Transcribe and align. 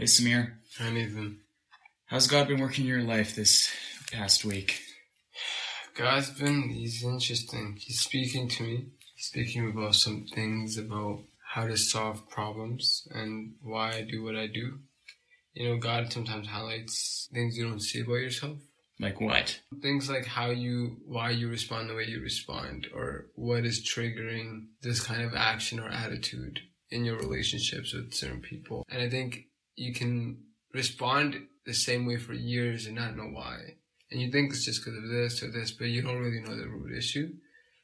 Hey, 0.00 0.06
Samir. 0.06 0.52
Hi, 0.78 0.90
Nathan. 0.90 1.40
How's 2.06 2.26
God 2.26 2.48
been 2.48 2.58
working 2.58 2.84
in 2.84 2.90
your 2.90 3.02
life 3.02 3.36
this 3.36 3.70
past 4.10 4.46
week? 4.46 4.80
God's 5.94 6.30
been, 6.30 6.70
he's 6.70 7.04
interesting. 7.04 7.76
He's 7.78 8.00
speaking 8.00 8.48
to 8.48 8.62
me. 8.62 8.86
He's 9.14 9.26
speaking 9.26 9.68
about 9.68 9.94
some 9.94 10.24
things 10.34 10.78
about 10.78 11.18
how 11.52 11.66
to 11.66 11.76
solve 11.76 12.30
problems 12.30 13.06
and 13.10 13.56
why 13.62 13.96
I 13.96 14.00
do 14.00 14.24
what 14.24 14.36
I 14.36 14.46
do. 14.46 14.78
You 15.52 15.68
know, 15.68 15.76
God 15.76 16.10
sometimes 16.10 16.46
highlights 16.46 17.28
things 17.34 17.58
you 17.58 17.68
don't 17.68 17.82
see 17.82 18.00
about 18.00 18.14
yourself. 18.14 18.56
Like 18.98 19.20
what? 19.20 19.60
Things 19.82 20.08
like 20.08 20.24
how 20.24 20.48
you, 20.48 20.96
why 21.04 21.28
you 21.28 21.50
respond 21.50 21.90
the 21.90 21.94
way 21.94 22.06
you 22.06 22.22
respond, 22.22 22.86
or 22.94 23.26
what 23.34 23.66
is 23.66 23.86
triggering 23.86 24.68
this 24.80 25.02
kind 25.02 25.20
of 25.20 25.34
action 25.34 25.78
or 25.78 25.90
attitude 25.90 26.58
in 26.90 27.04
your 27.04 27.18
relationships 27.18 27.92
with 27.92 28.14
certain 28.14 28.40
people. 28.40 28.86
And 28.88 29.02
I 29.02 29.10
think 29.10 29.49
you 29.80 29.94
can 29.94 30.36
respond 30.74 31.36
the 31.64 31.72
same 31.72 32.04
way 32.04 32.18
for 32.18 32.34
years 32.34 32.86
and 32.86 32.96
not 32.96 33.16
know 33.16 33.30
why. 33.32 33.56
And 34.10 34.20
you 34.20 34.30
think 34.30 34.50
it's 34.50 34.66
just 34.66 34.84
because 34.84 34.98
of 34.98 35.08
this 35.08 35.42
or 35.42 35.50
this, 35.50 35.70
but 35.70 35.86
you 35.86 36.02
don't 36.02 36.18
really 36.18 36.42
know 36.42 36.54
the 36.54 36.68
root 36.68 36.96
issue. 36.96 37.30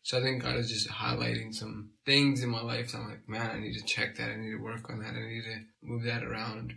So 0.03 0.19
I 0.19 0.23
think 0.23 0.43
God 0.43 0.57
is 0.57 0.71
just 0.71 0.91
highlighting 0.91 1.55
some 1.55 1.91
things 2.05 2.43
in 2.43 2.51
my 2.51 2.61
life. 2.61 2.91
So 2.91 2.99
I'm 2.99 3.09
like, 3.09 3.27
man, 3.27 3.51
I 3.51 3.59
need 3.59 3.79
to 3.79 3.85
check 3.85 4.17
that. 4.17 4.29
I 4.29 4.37
need 4.37 4.51
to 4.51 4.63
work 4.63 4.91
on 4.91 4.99
that. 4.99 5.15
I 5.15 5.27
need 5.27 5.45
to 5.45 5.61
move 5.83 6.03
that 6.05 6.23
around. 6.23 6.75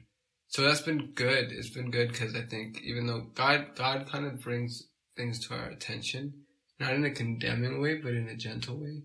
So 0.47 0.61
that's 0.61 0.81
been 0.81 1.11
good. 1.13 1.51
It's 1.51 1.69
been 1.69 1.91
good 1.91 2.13
because 2.13 2.33
I 2.33 2.43
think 2.43 2.81
even 2.81 3.05
though 3.05 3.27
God, 3.35 3.75
God 3.75 4.07
kind 4.09 4.25
of 4.25 4.41
brings 4.41 4.87
things 5.17 5.45
to 5.47 5.53
our 5.53 5.67
attention, 5.69 6.33
not 6.79 6.93
in 6.93 7.03
a 7.03 7.11
condemning 7.11 7.81
way, 7.81 7.95
but 7.95 8.13
in 8.13 8.29
a 8.29 8.37
gentle 8.37 8.79
way. 8.79 9.03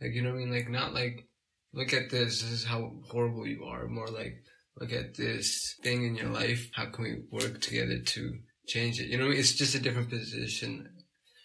Like, 0.00 0.14
you 0.14 0.22
know 0.22 0.30
what 0.30 0.36
I 0.36 0.44
mean? 0.44 0.52
Like, 0.52 0.70
not 0.70 0.94
like, 0.94 1.26
look 1.72 1.92
at 1.92 2.10
this. 2.10 2.42
This 2.42 2.52
is 2.52 2.64
how 2.64 2.92
horrible 3.10 3.46
you 3.46 3.64
are. 3.64 3.88
More 3.88 4.06
like, 4.06 4.44
look 4.80 4.92
at 4.92 5.16
this 5.16 5.76
thing 5.82 6.04
in 6.04 6.14
your 6.14 6.28
life. 6.28 6.70
How 6.74 6.86
can 6.86 7.04
we 7.04 7.16
work 7.30 7.60
together 7.60 7.98
to 7.98 8.38
change 8.66 9.00
it? 9.00 9.08
You 9.08 9.18
know, 9.18 9.30
it's 9.30 9.54
just 9.54 9.74
a 9.74 9.80
different 9.80 10.10
position. 10.10 10.88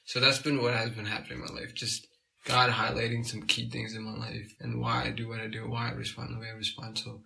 So 0.05 0.19
that's 0.19 0.39
been 0.39 0.61
what 0.61 0.73
has 0.73 0.91
been 0.91 1.05
happening 1.05 1.39
in 1.39 1.45
my 1.45 1.61
life. 1.61 1.73
Just 1.73 2.07
God 2.45 2.69
highlighting 2.71 3.25
some 3.25 3.43
key 3.43 3.69
things 3.69 3.95
in 3.95 4.03
my 4.03 4.17
life 4.17 4.53
and 4.59 4.79
why 4.79 5.05
I 5.05 5.11
do 5.11 5.29
what 5.29 5.39
I 5.39 5.47
do, 5.47 5.69
why 5.69 5.89
I 5.89 5.93
respond 5.93 6.35
the 6.35 6.39
way 6.39 6.47
I 6.47 6.57
respond. 6.57 6.99
So 6.99 7.21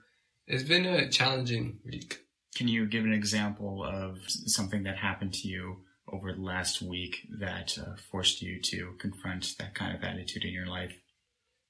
it's 0.46 0.64
been 0.64 0.86
a 0.86 1.10
challenging 1.10 1.80
week. 1.86 2.20
Can 2.56 2.68
you 2.68 2.88
give 2.88 3.04
an 3.04 3.14
example 3.14 3.84
of 3.84 4.18
something 4.28 4.84
that 4.84 4.98
happened 4.98 5.34
to 5.36 5.48
you 5.48 5.78
over 6.12 6.32
the 6.32 6.42
last 6.42 6.82
week 6.82 7.18
that 7.40 7.78
uh, 7.78 7.96
forced 8.12 8.42
you 8.42 8.62
to 8.62 8.96
confront 9.00 9.56
that 9.60 9.76
kind 9.76 9.96
of 9.96 10.04
attitude 10.04 10.44
in 10.44 10.54
your 10.54 10.68
life? 10.68 10.94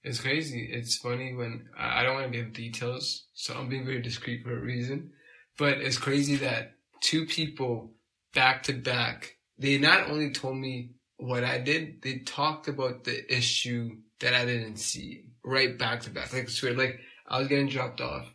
It's 0.04 0.22
crazy. 0.22 0.70
It's 0.72 0.98
funny 0.98 1.34
when 1.34 1.68
I 1.78 2.04
don't 2.04 2.16
want 2.16 2.32
to 2.32 2.38
give 2.38 2.54
details, 2.54 3.26
so 3.34 3.54
I'm 3.54 3.70
being 3.70 3.86
very 3.86 4.02
discreet 4.02 4.44
for 4.44 4.58
a 4.58 4.62
reason. 4.62 5.12
But 5.58 5.80
it's 5.80 5.98
crazy 5.98 6.38
that 6.38 6.74
two 7.02 7.26
people 7.26 7.92
back 8.34 8.64
to 8.64 8.74
back, 8.74 9.36
they 9.58 9.78
not 9.78 10.10
only 10.10 10.32
told 10.32 10.58
me 10.58 10.92
what 11.18 11.44
I 11.44 11.58
did, 11.58 12.02
they 12.02 12.20
talked 12.20 12.68
about 12.68 13.04
the 13.04 13.36
issue 13.36 13.98
that 14.20 14.34
I 14.34 14.46
didn't 14.46 14.78
see 14.78 15.24
right 15.44 15.78
back 15.78 16.02
to 16.02 16.10
back. 16.10 16.32
Like, 16.34 16.44
I 16.44 16.48
swear, 16.48 16.74
like 16.74 17.00
I 17.28 17.40
was 17.40 17.48
getting 17.48 17.68
dropped 17.68 18.02
off 18.02 18.32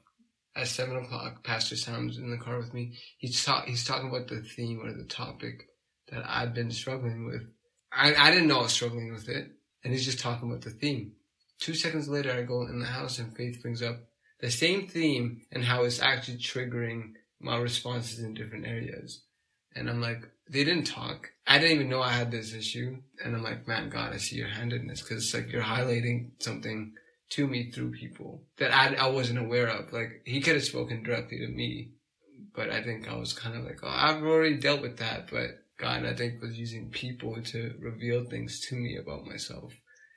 at 0.57 0.67
seven 0.67 0.97
o'clock. 0.97 1.45
Pastor 1.45 1.77
Sam's 1.77 2.19
in 2.19 2.31
the 2.31 2.39
car 2.39 2.59
with 2.59 2.75
me. 2.75 2.99
He's 3.19 3.43
ta- 3.45 3.65
he's 3.67 3.85
talking 3.85 4.09
about 4.09 4.29
the 4.29 4.43
theme 4.43 4.81
or 4.85 4.93
the 4.93 5.05
topic 5.05 5.69
that 6.11 6.25
I've 6.29 6.55
been 6.55 6.71
struggling 6.71 7.25
with. 7.25 7.43
I, 7.93 8.15
I 8.15 8.31
didn't 8.31 8.49
know 8.49 8.61
I 8.61 8.63
was 8.63 8.73
struggling 8.73 9.13
with 9.13 9.29
it. 9.29 9.51
And 9.85 9.93
he's 9.93 10.05
just 10.05 10.21
talking 10.21 10.49
about 10.49 10.63
the 10.63 10.71
theme. 10.71 11.13
Two 11.63 11.75
seconds 11.75 12.09
later, 12.09 12.33
I 12.33 12.43
go 12.43 12.63
in 12.63 12.81
the 12.81 12.87
house 12.87 13.21
and 13.21 13.37
Faith 13.37 13.63
brings 13.63 13.83
up 13.83 14.01
the 14.41 14.51
same 14.51 14.89
theme 14.89 15.43
and 15.53 15.63
how 15.63 15.85
it's 15.85 16.03
actually 16.03 16.39
triggering 16.39 17.13
my 17.39 17.57
responses 17.57 18.19
in 18.19 18.35
different 18.35 18.67
areas. 18.67 19.23
And 19.77 19.89
I'm 19.89 20.01
like, 20.01 20.29
they 20.51 20.65
didn't 20.65 20.89
talk. 20.89 21.31
I 21.47 21.59
didn't 21.59 21.77
even 21.77 21.89
know 21.89 22.03
I 22.03 22.15
had 22.15 22.33
this 22.33 22.53
issue. 22.53 22.97
And 23.25 23.37
I'm 23.37 23.45
like, 23.45 23.69
man, 23.69 23.91
God, 23.91 24.13
I 24.13 24.17
see 24.17 24.35
your 24.35 24.49
hand 24.49 24.73
in 24.73 24.89
this 24.89 25.03
because 25.03 25.23
it's 25.23 25.35
like 25.35 25.53
you're 25.53 25.63
highlighting 25.63 26.33
something 26.41 26.95
to 27.31 27.47
me 27.47 27.71
through 27.71 27.93
people 27.93 28.43
that 28.59 28.75
I, 28.75 28.95
I 28.97 29.07
wasn't 29.07 29.39
aware 29.39 29.69
of. 29.69 29.93
Like 29.93 30.23
he 30.25 30.41
could 30.41 30.55
have 30.55 30.65
spoken 30.65 31.05
directly 31.05 31.39
to 31.39 31.47
me, 31.47 31.93
but 32.57 32.71
I 32.71 32.83
think 32.83 33.09
I 33.09 33.15
was 33.15 33.33
kind 33.33 33.57
of 33.57 33.63
like, 33.63 33.79
oh, 33.85 33.89
I've 33.89 34.25
already 34.25 34.57
dealt 34.57 34.83
with 34.83 34.97
that. 34.97 35.31
But 35.31 35.51
God, 35.79 36.07
I 36.07 36.15
think 36.15 36.43
was 36.43 36.59
using 36.59 36.91
people 36.91 37.41
to 37.41 37.77
reveal 37.79 38.25
things 38.25 38.59
to 38.67 38.75
me 38.75 38.97
about 38.97 39.27
myself. 39.27 39.73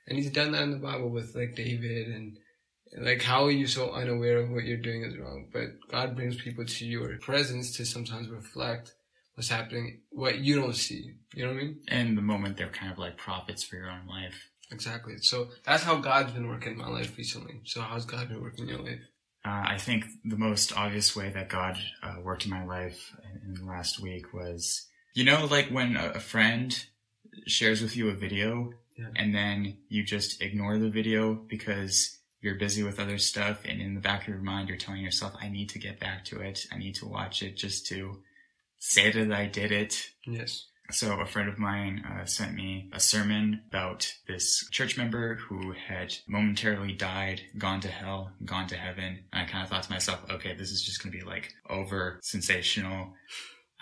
And 0.06 0.16
he's 0.16 0.30
done 0.30 0.52
that 0.52 0.62
in 0.62 0.70
the 0.70 0.76
Bible 0.76 1.10
with 1.10 1.34
like 1.34 1.56
David 1.56 2.08
and 2.08 2.38
like 2.98 3.22
how 3.22 3.44
are 3.44 3.50
you 3.50 3.66
so 3.66 3.90
unaware 3.90 4.38
of 4.38 4.50
what 4.50 4.64
you're 4.64 4.76
doing 4.76 5.02
is 5.02 5.18
wrong? 5.18 5.48
But 5.52 5.88
God 5.90 6.14
brings 6.14 6.36
people 6.36 6.64
to 6.64 6.86
your 6.86 7.18
presence 7.18 7.76
to 7.76 7.84
sometimes 7.84 8.28
reflect 8.28 8.94
what's 9.34 9.48
happening, 9.48 10.00
what 10.10 10.38
you 10.38 10.56
don't 10.56 10.76
see. 10.76 11.12
You 11.34 11.46
know 11.46 11.52
what 11.52 11.60
I 11.60 11.62
mean? 11.64 11.80
And 11.88 12.16
the 12.16 12.22
moment 12.22 12.56
they're 12.56 12.68
kind 12.68 12.92
of 12.92 12.98
like 12.98 13.16
prophets 13.16 13.62
for 13.62 13.76
your 13.76 13.90
own 13.90 14.06
life. 14.06 14.50
Exactly. 14.70 15.18
So 15.18 15.48
that's 15.64 15.82
how 15.82 15.96
God's 15.96 16.32
been 16.32 16.48
working 16.48 16.72
in 16.72 16.78
my 16.78 16.88
life 16.88 17.16
recently. 17.16 17.60
So 17.64 17.80
how's 17.82 18.04
God 18.04 18.28
been 18.28 18.42
working 18.42 18.64
in 18.64 18.74
your 18.74 18.82
life? 18.82 19.00
Uh, 19.44 19.62
I 19.64 19.78
think 19.78 20.06
the 20.24 20.36
most 20.36 20.76
obvious 20.76 21.14
way 21.14 21.30
that 21.30 21.48
God 21.48 21.78
uh, 22.02 22.16
worked 22.20 22.46
in 22.46 22.50
my 22.50 22.64
life 22.64 23.14
in, 23.22 23.50
in 23.50 23.54
the 23.54 23.64
last 23.64 24.00
week 24.00 24.32
was, 24.32 24.86
you 25.14 25.24
know, 25.24 25.46
like 25.46 25.68
when 25.68 25.96
a, 25.96 26.12
a 26.14 26.20
friend 26.20 26.76
shares 27.46 27.80
with 27.80 27.96
you 27.96 28.08
a 28.08 28.14
video 28.14 28.70
Yeah. 28.98 29.08
and 29.16 29.34
then 29.34 29.78
you 29.88 30.02
just 30.04 30.40
ignore 30.42 30.78
the 30.78 30.90
video 30.90 31.34
because 31.34 32.18
you're 32.40 32.54
busy 32.56 32.82
with 32.82 32.98
other 33.00 33.18
stuff 33.18 33.58
and 33.64 33.80
in 33.80 33.94
the 33.94 34.00
back 34.00 34.22
of 34.22 34.28
your 34.28 34.38
mind 34.42 34.68
you're 34.68 34.78
telling 34.78 35.02
yourself 35.02 35.34
i 35.40 35.48
need 35.48 35.68
to 35.70 35.78
get 35.78 35.98
back 36.00 36.24
to 36.26 36.40
it 36.40 36.66
i 36.72 36.78
need 36.78 36.94
to 36.96 37.06
watch 37.06 37.42
it 37.42 37.56
just 37.56 37.86
to 37.86 38.22
say 38.78 39.10
that 39.10 39.32
i 39.32 39.46
did 39.46 39.72
it 39.72 40.10
Yes. 40.26 40.66
so 40.90 41.18
a 41.20 41.26
friend 41.26 41.48
of 41.48 41.58
mine 41.58 42.04
uh, 42.08 42.24
sent 42.26 42.54
me 42.54 42.88
a 42.92 43.00
sermon 43.00 43.62
about 43.68 44.12
this 44.28 44.68
church 44.70 44.96
member 44.96 45.34
who 45.34 45.72
had 45.72 46.14
momentarily 46.28 46.92
died, 46.92 47.40
gone 47.58 47.80
to 47.80 47.88
hell, 47.88 48.30
gone 48.44 48.68
to 48.68 48.76
heaven. 48.76 49.24
And 49.32 49.42
I 49.42 49.50
kind 49.50 49.64
of 49.64 49.68
thought 49.68 49.82
to 49.82 49.90
myself, 49.90 50.20
okay, 50.30 50.54
this 50.54 50.70
is 50.70 50.84
just 50.84 51.02
going 51.02 51.10
to 51.12 51.18
be 51.18 51.24
like 51.24 51.52
over 51.68 52.20
sensational. 52.22 53.12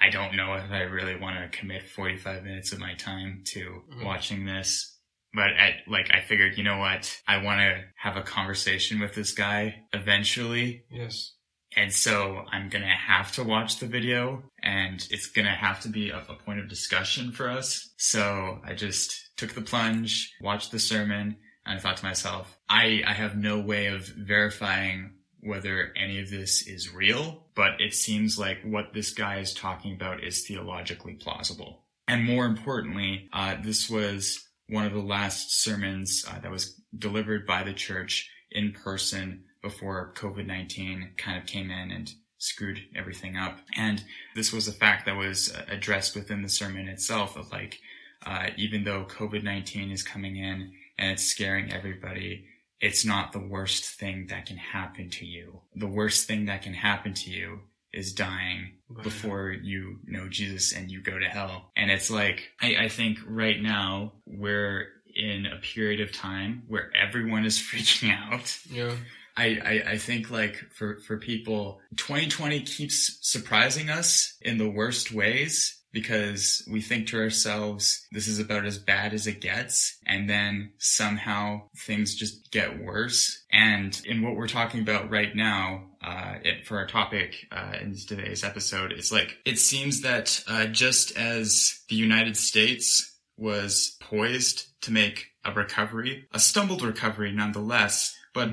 I 0.00 0.08
don't 0.08 0.34
know 0.34 0.54
if 0.54 0.70
I 0.70 0.80
really 0.82 1.16
want 1.16 1.36
to 1.52 1.58
commit 1.58 1.82
45 1.90 2.42
minutes 2.42 2.72
of 2.72 2.78
my 2.78 2.94
time 2.94 3.42
to 3.48 3.82
Mhm. 3.92 4.04
watching 4.04 4.46
this. 4.46 4.93
But 5.34 5.50
I, 5.58 5.76
like, 5.88 6.10
I 6.12 6.20
figured, 6.20 6.56
you 6.56 6.64
know 6.64 6.78
what? 6.78 7.20
I 7.26 7.42
want 7.42 7.60
to 7.60 7.82
have 7.96 8.16
a 8.16 8.22
conversation 8.22 9.00
with 9.00 9.14
this 9.14 9.32
guy 9.32 9.82
eventually. 9.92 10.84
Yes. 10.90 11.32
And 11.76 11.92
so 11.92 12.44
I'm 12.52 12.68
gonna 12.68 12.86
have 12.86 13.32
to 13.32 13.42
watch 13.42 13.78
the 13.78 13.86
video 13.86 14.44
and 14.62 15.04
it's 15.10 15.26
gonna 15.26 15.54
have 15.54 15.80
to 15.80 15.88
be 15.88 16.10
a, 16.10 16.18
a 16.18 16.36
point 16.44 16.60
of 16.60 16.68
discussion 16.68 17.32
for 17.32 17.50
us. 17.50 17.92
So 17.96 18.60
I 18.64 18.74
just 18.74 19.12
took 19.36 19.54
the 19.54 19.60
plunge, 19.60 20.32
watched 20.40 20.70
the 20.70 20.78
sermon, 20.78 21.36
and 21.66 21.78
I 21.78 21.80
thought 21.80 21.96
to 21.96 22.04
myself, 22.04 22.56
I, 22.68 23.02
I 23.06 23.12
have 23.12 23.36
no 23.36 23.58
way 23.58 23.86
of 23.86 24.06
verifying 24.06 25.14
whether 25.40 25.92
any 25.96 26.20
of 26.20 26.30
this 26.30 26.66
is 26.66 26.92
real, 26.92 27.46
but 27.54 27.80
it 27.80 27.92
seems 27.92 28.38
like 28.38 28.58
what 28.64 28.94
this 28.94 29.12
guy 29.12 29.38
is 29.38 29.52
talking 29.52 29.94
about 29.94 30.22
is 30.22 30.46
theologically 30.46 31.14
plausible. 31.14 31.84
And 32.08 32.24
more 32.24 32.46
importantly, 32.46 33.28
uh, 33.32 33.56
this 33.62 33.90
was 33.90 34.42
one 34.68 34.86
of 34.86 34.92
the 34.92 35.00
last 35.00 35.60
sermons 35.62 36.24
uh, 36.28 36.38
that 36.40 36.50
was 36.50 36.80
delivered 36.96 37.46
by 37.46 37.62
the 37.62 37.72
church 37.72 38.30
in 38.50 38.72
person 38.72 39.44
before 39.62 40.12
COVID-19 40.16 41.16
kind 41.16 41.38
of 41.38 41.46
came 41.46 41.70
in 41.70 41.90
and 41.90 42.10
screwed 42.38 42.80
everything 42.96 43.36
up. 43.36 43.58
And 43.76 44.02
this 44.34 44.52
was 44.52 44.68
a 44.68 44.72
fact 44.72 45.06
that 45.06 45.16
was 45.16 45.52
uh, 45.52 45.64
addressed 45.68 46.14
within 46.14 46.42
the 46.42 46.48
sermon 46.48 46.88
itself 46.88 47.36
of 47.36 47.50
like, 47.50 47.78
uh, 48.24 48.48
even 48.56 48.84
though 48.84 49.04
COVID-19 49.04 49.92
is 49.92 50.02
coming 50.02 50.36
in 50.36 50.72
and 50.98 51.12
it's 51.12 51.24
scaring 51.24 51.72
everybody, 51.72 52.46
it's 52.80 53.04
not 53.04 53.32
the 53.32 53.40
worst 53.40 53.84
thing 53.84 54.26
that 54.28 54.46
can 54.46 54.56
happen 54.56 55.08
to 55.10 55.26
you. 55.26 55.60
The 55.74 55.86
worst 55.86 56.26
thing 56.26 56.46
that 56.46 56.62
can 56.62 56.74
happen 56.74 57.14
to 57.14 57.30
you 57.30 57.60
is 57.94 58.12
dying 58.12 58.72
before 59.02 59.50
you 59.50 59.98
know 60.06 60.28
Jesus 60.28 60.72
and 60.72 60.90
you 60.90 61.00
go 61.00 61.18
to 61.18 61.26
hell. 61.26 61.70
And 61.76 61.90
it's 61.90 62.10
like, 62.10 62.50
I, 62.60 62.76
I 62.80 62.88
think 62.88 63.18
right 63.26 63.60
now 63.60 64.14
we're 64.26 64.88
in 65.14 65.46
a 65.46 65.60
period 65.60 66.00
of 66.00 66.12
time 66.12 66.64
where 66.66 66.90
everyone 66.94 67.44
is 67.44 67.58
freaking 67.58 68.12
out. 68.12 68.58
Yeah. 68.70 68.94
I, 69.36 69.44
I, 69.64 69.90
I 69.92 69.98
think 69.98 70.30
like 70.30 70.56
for, 70.72 71.00
for 71.00 71.18
people, 71.18 71.80
2020 71.96 72.60
keeps 72.60 73.18
surprising 73.22 73.90
us 73.90 74.34
in 74.40 74.58
the 74.58 74.70
worst 74.70 75.12
ways 75.12 75.80
because 75.94 76.66
we 76.70 76.80
think 76.80 77.06
to 77.06 77.18
ourselves, 77.18 78.06
this 78.10 78.26
is 78.26 78.40
about 78.40 78.66
as 78.66 78.78
bad 78.78 79.14
as 79.14 79.26
it 79.28 79.40
gets. 79.40 79.96
And 80.04 80.28
then 80.28 80.72
somehow 80.78 81.62
things 81.78 82.16
just 82.16 82.50
get 82.50 82.82
worse. 82.82 83.44
And 83.50 84.00
in 84.04 84.22
what 84.22 84.34
we're 84.34 84.48
talking 84.48 84.80
about 84.80 85.10
right 85.10 85.34
now, 85.34 85.84
uh, 86.06 86.34
it, 86.42 86.66
for 86.66 86.76
our 86.78 86.86
topic, 86.86 87.46
uh, 87.50 87.72
in 87.80 87.96
today's 87.96 88.44
episode, 88.44 88.92
it's 88.92 89.10
like, 89.10 89.38
it 89.44 89.58
seems 89.58 90.02
that, 90.02 90.42
uh, 90.46 90.66
just 90.66 91.16
as 91.16 91.80
the 91.88 91.96
United 91.96 92.36
States 92.36 93.18
was 93.36 93.96
poised 94.00 94.66
to 94.82 94.92
make 94.92 95.30
a 95.44 95.52
recovery, 95.52 96.26
a 96.32 96.38
stumbled 96.38 96.82
recovery 96.82 97.32
nonetheless, 97.32 98.14
but 98.34 98.50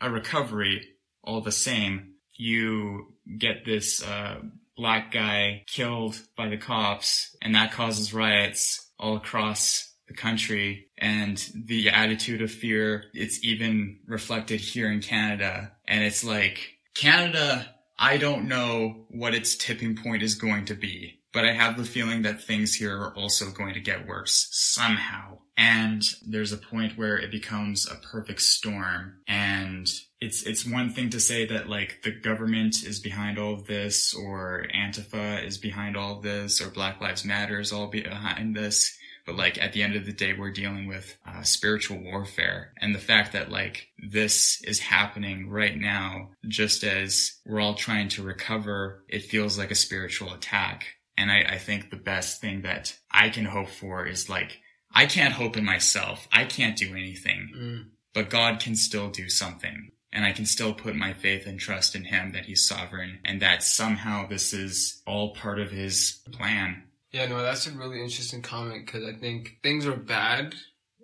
a 0.00 0.10
recovery 0.10 0.88
all 1.22 1.40
the 1.40 1.52
same. 1.52 2.14
you 2.40 3.12
get 3.38 3.64
this 3.64 4.02
uh, 4.02 4.40
black 4.76 5.12
guy 5.12 5.62
killed 5.66 6.20
by 6.36 6.48
the 6.48 6.56
cops, 6.56 7.36
and 7.42 7.54
that 7.54 7.72
causes 7.72 8.14
riots 8.14 8.90
all 8.98 9.16
across 9.16 9.92
the 10.08 10.14
country. 10.14 10.88
And 10.96 11.36
the 11.54 11.90
attitude 11.90 12.40
of 12.42 12.50
fear, 12.50 13.04
it's 13.12 13.44
even 13.44 14.00
reflected 14.06 14.60
here 14.60 14.90
in 14.90 15.02
Canada. 15.02 15.72
And 15.86 16.02
it's 16.02 16.24
like, 16.24 16.78
Canada, 16.94 17.74
I 17.98 18.16
don't 18.16 18.48
know 18.48 19.06
what 19.10 19.34
its 19.34 19.56
tipping 19.56 19.96
point 19.96 20.22
is 20.22 20.34
going 20.34 20.66
to 20.66 20.74
be 20.74 21.20
but 21.32 21.44
I 21.44 21.52
have 21.52 21.76
the 21.76 21.84
feeling 21.84 22.22
that 22.22 22.42
things 22.42 22.74
here 22.74 22.96
are 22.96 23.14
also 23.14 23.50
going 23.50 23.74
to 23.74 23.80
get 23.80 24.06
worse 24.06 24.48
somehow. 24.50 25.38
And 25.56 26.02
there's 26.26 26.52
a 26.52 26.56
point 26.56 26.96
where 26.96 27.18
it 27.18 27.30
becomes 27.30 27.86
a 27.88 27.94
perfect 27.96 28.40
storm. 28.40 29.18
And 29.28 29.88
it's, 30.20 30.42
it's 30.42 30.66
one 30.66 30.90
thing 30.90 31.10
to 31.10 31.20
say 31.20 31.46
that 31.46 31.68
like 31.68 32.00
the 32.02 32.10
government 32.10 32.82
is 32.82 32.98
behind 32.98 33.38
all 33.38 33.54
of 33.54 33.66
this 33.66 34.14
or 34.14 34.66
Antifa 34.74 35.44
is 35.44 35.58
behind 35.58 35.96
all 35.96 36.16
of 36.16 36.22
this 36.22 36.60
or 36.60 36.70
Black 36.70 37.00
Lives 37.00 37.24
Matter 37.24 37.60
is 37.60 37.72
all 37.72 37.88
behind 37.88 38.56
this. 38.56 38.96
But 39.26 39.36
like 39.36 39.60
at 39.62 39.72
the 39.72 39.82
end 39.82 39.96
of 39.96 40.06
the 40.06 40.12
day, 40.12 40.32
we're 40.32 40.50
dealing 40.50 40.86
with 40.86 41.16
uh, 41.26 41.42
spiritual 41.42 41.98
warfare. 42.02 42.72
And 42.80 42.94
the 42.94 42.98
fact 42.98 43.32
that 43.32 43.50
like 43.50 43.88
this 43.98 44.62
is 44.64 44.78
happening 44.80 45.48
right 45.50 45.76
now, 45.76 46.30
just 46.48 46.84
as 46.84 47.38
we're 47.46 47.60
all 47.60 47.74
trying 47.74 48.08
to 48.10 48.22
recover, 48.22 49.04
it 49.08 49.24
feels 49.24 49.58
like 49.58 49.70
a 49.70 49.74
spiritual 49.76 50.32
attack. 50.32 50.86
And 51.16 51.30
I, 51.30 51.42
I 51.42 51.58
think 51.58 51.90
the 51.90 51.96
best 51.96 52.40
thing 52.40 52.62
that 52.62 52.96
I 53.10 53.28
can 53.28 53.44
hope 53.44 53.68
for 53.68 54.06
is 54.06 54.28
like, 54.30 54.58
I 54.92 55.06
can't 55.06 55.34
hope 55.34 55.56
in 55.56 55.64
myself. 55.64 56.26
I 56.32 56.44
can't 56.44 56.76
do 56.76 56.92
anything, 56.94 57.50
Mm. 57.56 57.84
but 58.14 58.30
God 58.30 58.58
can 58.58 58.74
still 58.74 59.10
do 59.10 59.28
something. 59.28 59.92
And 60.12 60.24
I 60.24 60.32
can 60.32 60.44
still 60.46 60.74
put 60.74 60.96
my 60.96 61.12
faith 61.12 61.46
and 61.46 61.60
trust 61.60 61.94
in 61.94 62.02
Him 62.04 62.32
that 62.32 62.46
He's 62.46 62.66
sovereign 62.66 63.20
and 63.24 63.40
that 63.42 63.62
somehow 63.62 64.26
this 64.26 64.52
is 64.52 65.02
all 65.06 65.34
part 65.34 65.60
of 65.60 65.70
His 65.70 66.18
plan. 66.32 66.82
Yeah, 67.12 67.26
no, 67.26 67.42
that's 67.42 67.66
a 67.66 67.72
really 67.72 68.00
interesting 68.00 68.42
comment 68.42 68.86
because 68.86 69.04
I 69.04 69.12
think 69.12 69.58
things 69.62 69.86
are 69.86 69.96
bad 69.96 70.54